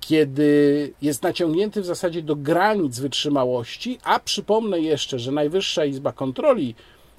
[0.00, 6.74] kiedy jest naciągnięty w zasadzie do granic wytrzymałości, a przypomnę jeszcze, że Najwyższa Izba Kontroli,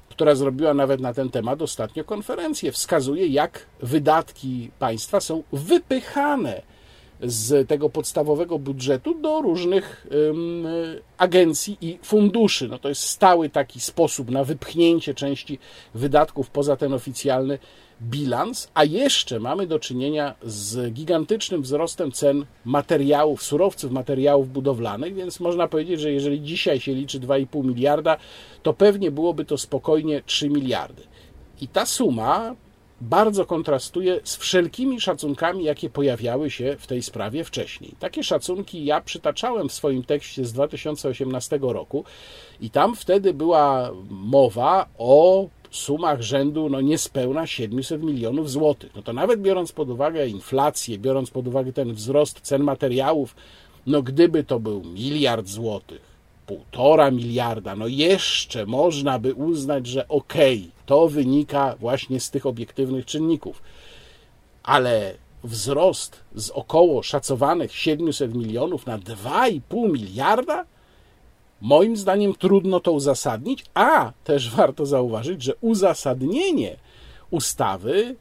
[0.09, 6.61] która zrobiła nawet na ten temat ostatnio konferencję, wskazuje, jak wydatki państwa są wypychane
[7.23, 10.07] z tego podstawowego budżetu do różnych
[11.17, 12.67] agencji i funduszy.
[12.67, 15.59] No to jest stały taki sposób na wypchnięcie części
[15.95, 17.59] wydatków poza ten oficjalny
[18.01, 25.39] bilans, a jeszcze mamy do czynienia z gigantycznym wzrostem cen materiałów, surowców, materiałów budowlanych, więc
[25.39, 28.17] można powiedzieć, że jeżeli dzisiaj się liczy 2,5 miliarda,
[28.63, 31.03] to pewnie byłoby to spokojnie 3 miliardy.
[31.61, 32.55] I ta suma
[33.01, 37.95] bardzo kontrastuje z wszelkimi szacunkami, jakie pojawiały się w tej sprawie wcześniej.
[37.99, 42.03] Takie szacunki ja przytaczałem w swoim tekście z 2018 roku
[42.61, 48.95] i tam wtedy była mowa o sumach rzędu no niespełna 700 milionów złotych.
[48.95, 53.35] No to nawet biorąc pod uwagę inflację, biorąc pod uwagę ten wzrost cen materiałów,
[53.87, 56.01] no gdyby to był miliard złotych,
[56.47, 62.45] półtora miliarda, no jeszcze można by uznać, że okej, okay, to wynika właśnie z tych
[62.45, 63.61] obiektywnych czynników.
[64.63, 65.13] Ale
[65.43, 70.65] wzrost z około szacowanych 700 milionów na 2,5 miliarda?
[71.61, 76.75] Moim zdaniem trudno to uzasadnić, a też warto zauważyć, że uzasadnienie
[77.29, 78.15] ustawy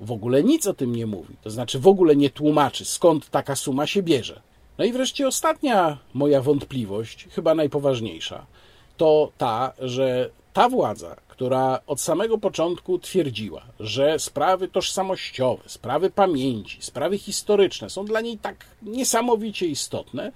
[0.00, 1.36] w ogóle nic o tym nie mówi.
[1.42, 4.40] To znaczy w ogóle nie tłumaczy, skąd taka suma się bierze.
[4.78, 8.46] No i wreszcie ostatnia moja wątpliwość, chyba najpoważniejsza,
[8.96, 16.78] to ta, że ta władza, która od samego początku twierdziła, że sprawy tożsamościowe, sprawy pamięci,
[16.82, 20.32] sprawy historyczne są dla niej tak niesamowicie istotne,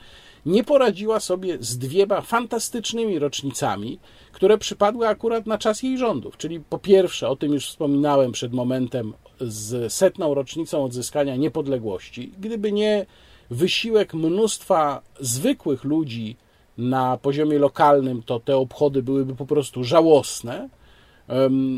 [0.47, 3.99] nie poradziła sobie z dwiema fantastycznymi rocznicami,
[4.33, 6.37] które przypadły akurat na czas jej rządów.
[6.37, 12.33] Czyli po pierwsze, o tym już wspominałem przed momentem, z setną rocznicą odzyskania niepodległości.
[12.39, 13.07] Gdyby nie
[13.51, 16.37] wysiłek mnóstwa zwykłych ludzi
[16.79, 20.69] na poziomie lokalnym, to te obchody byłyby po prostu żałosne.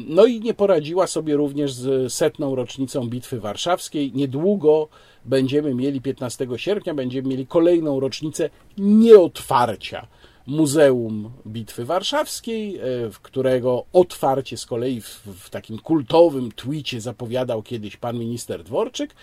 [0.08, 4.12] No i nie poradziła sobie również z setną rocznicą Bitwy Warszawskiej.
[4.14, 4.88] Niedługo
[5.24, 10.06] będziemy mieli 15 sierpnia, będziemy mieli kolejną rocznicę nieotwarcia
[10.46, 12.80] Muzeum Bitwy Warszawskiej, e,
[13.22, 19.14] którego otwarcie z kolei w, w takim kultowym twicie zapowiadał kiedyś pan minister Dworczyk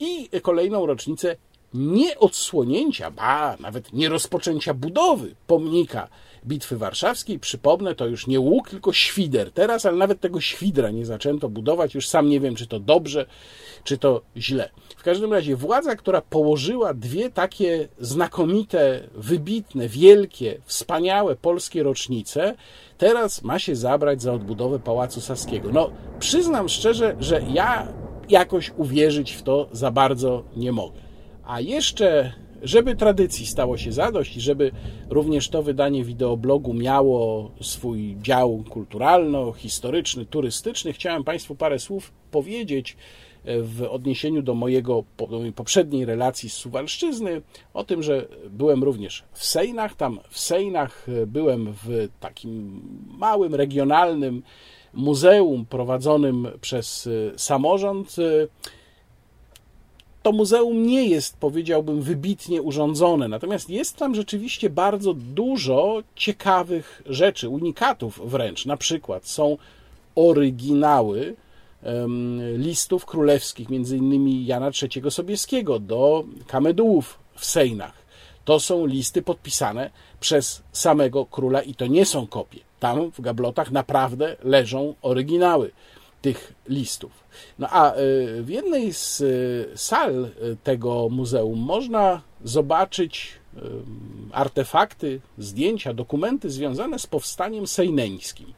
[0.00, 1.36] i kolejną rocznicę
[1.74, 6.08] nie odsłonięcia, ba, nawet nie rozpoczęcia budowy pomnika
[6.46, 7.38] Bitwy Warszawskiej.
[7.38, 11.94] Przypomnę, to już nie łuk, tylko świder teraz, ale nawet tego świdra nie zaczęto budować.
[11.94, 13.26] Już sam nie wiem, czy to dobrze,
[13.84, 14.70] czy to źle.
[14.96, 22.54] W każdym razie władza, która położyła dwie takie znakomite, wybitne, wielkie, wspaniałe polskie rocznice,
[22.98, 25.70] teraz ma się zabrać za odbudowę Pałacu Saskiego.
[25.72, 27.88] No, przyznam szczerze, że ja
[28.28, 31.07] jakoś uwierzyć w to za bardzo nie mogę.
[31.48, 32.32] A jeszcze,
[32.62, 34.70] żeby tradycji stało się zadość i żeby
[35.10, 42.96] również to wydanie wideoblogu miało swój dział kulturalno-historyczny, turystyczny, chciałem Państwu parę słów powiedzieć
[43.44, 47.42] e, w odniesieniu do, mojego, do mojej poprzedniej relacji z Suwalszczyzny,
[47.74, 49.96] o tym, że byłem również w Sejnach.
[49.96, 52.82] Tam w Sejnach e, byłem w takim
[53.18, 54.42] małym, regionalnym
[54.94, 58.16] muzeum prowadzonym przez e, samorząd
[60.28, 67.48] to muzeum nie jest, powiedziałbym, wybitnie urządzone, natomiast jest tam rzeczywiście bardzo dużo ciekawych rzeczy,
[67.48, 68.66] unikatów wręcz.
[68.66, 69.56] Na przykład są
[70.14, 71.36] oryginały
[72.56, 77.94] listów królewskich, między innymi Jana III Sobieskiego do kamedułów w Sejnach.
[78.44, 82.60] To są listy podpisane przez samego króla i to nie są kopie.
[82.80, 85.70] Tam w gablotach naprawdę leżą oryginały
[86.22, 87.27] tych listów.
[87.58, 87.96] No a e,
[88.42, 90.28] w jednej z e, sal e,
[90.64, 93.38] tego muzeum można zobaczyć
[94.32, 98.52] artefakty, zdjęcia, dokumenty związane z powstaniem sejneńskim.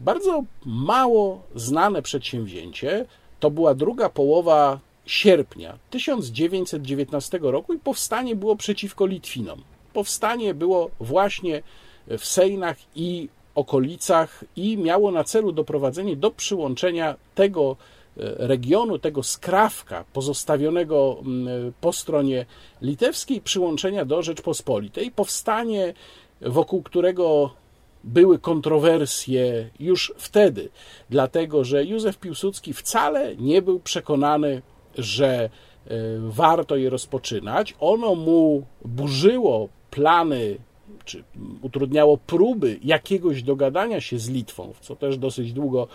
[0.00, 3.06] Bardzo mało znane przedsięwzięcie
[3.40, 9.62] to była druga połowa sierpnia 1919 roku i powstanie było przeciwko Litwinom.
[9.92, 11.62] Powstanie było właśnie
[12.18, 13.28] w Sejnach i
[13.58, 21.22] okolicach i miało na celu doprowadzenie do przyłączenia tego e, regionu, tego skrawka pozostawionego
[21.80, 22.46] po stronie
[22.82, 25.10] litewskiej, przyłączenia do Rzeczpospolitej.
[25.10, 25.94] Powstanie,
[26.40, 27.50] wokół którego
[28.04, 30.68] były kontrowersje już wtedy,
[31.10, 34.62] dlatego że Józef Piłsudski wcale nie był przekonany,
[34.98, 35.50] że e,
[36.18, 37.74] warto je rozpoczynać.
[37.80, 40.58] Ono mu burzyło plany
[41.04, 41.24] czy
[41.62, 45.88] utrudniało próby jakiegoś dogadania się z Litwą, w co też dosyć długo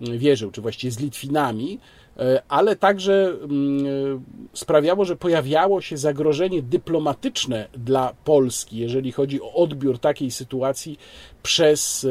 [0.00, 1.78] mm, wierzył, czy właściwie z Litwinami,
[2.18, 9.52] e, ale także mm, sprawiało, że pojawiało się zagrożenie dyplomatyczne dla Polski, jeżeli chodzi o
[9.52, 10.98] odbiór takiej sytuacji
[11.42, 12.06] przez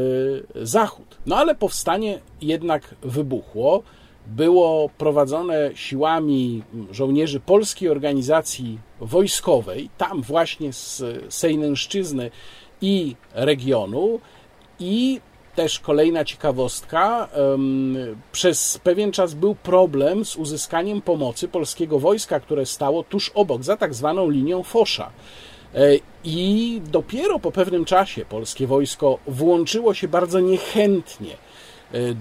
[0.56, 1.18] e, Zachód.
[1.26, 3.84] No ale powstanie jednak wybuchło
[4.28, 12.32] było prowadzone siłami żołnierzy Polskiej Organizacji Wojskowej, tam właśnie z Sejnęszczyzny
[12.82, 14.20] i regionu
[14.80, 15.22] i
[15.56, 17.30] też kolejna ciekawostka,
[18.32, 23.78] przez pewien czas był problem z uzyskaniem pomocy polskiego wojska, które stało tuż obok, za
[23.78, 25.12] tak zwaną linią Fosza.
[25.76, 25.80] E,
[26.24, 31.38] I dopiero po pewnym czasie polskie wojsko włączyło się bardzo niechętnie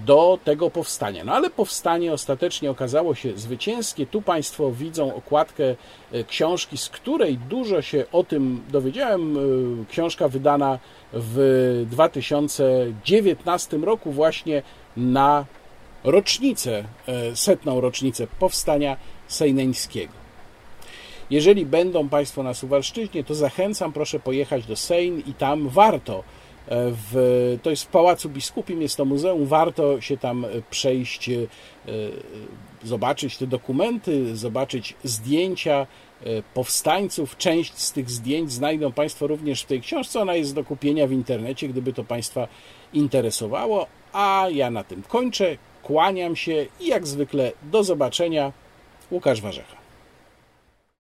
[0.05, 1.23] do tego powstania.
[1.23, 4.05] No ale powstanie ostatecznie okazało się zwycięskie.
[4.05, 5.75] Tu Państwo widzą okładkę
[6.11, 9.37] e, książki, z której dużo się o tym dowiedziałem.
[9.37, 9.39] E,
[9.89, 10.79] książka wydana
[11.13, 14.61] w 2019 roku właśnie
[14.97, 15.45] na
[16.03, 16.83] rocznicę,
[17.33, 18.97] setną rocznicę powstania
[19.27, 20.13] sejneńskiego.
[21.29, 26.23] Jeżeli będą Państwo na Suwalszczyźnie, to zachęcam, proszę pojechać do Sejn i tam warto
[26.67, 31.39] w, to jest w Pałacu Biskupim, jest to muzeum, warto się tam przejść, e,
[32.83, 35.87] zobaczyć te dokumenty, zobaczyć zdjęcia
[36.23, 37.37] e, powstańców.
[37.37, 41.11] Część z tych zdjęć znajdą Państwo również w tej książce, ona jest do kupienia w
[41.11, 42.47] internecie, gdyby to Państwa
[42.93, 43.87] interesowało.
[44.13, 48.51] A ja na tym kończę, kłaniam się i jak zwykle do zobaczenia.
[49.11, 49.82] Łukasz Warzecha.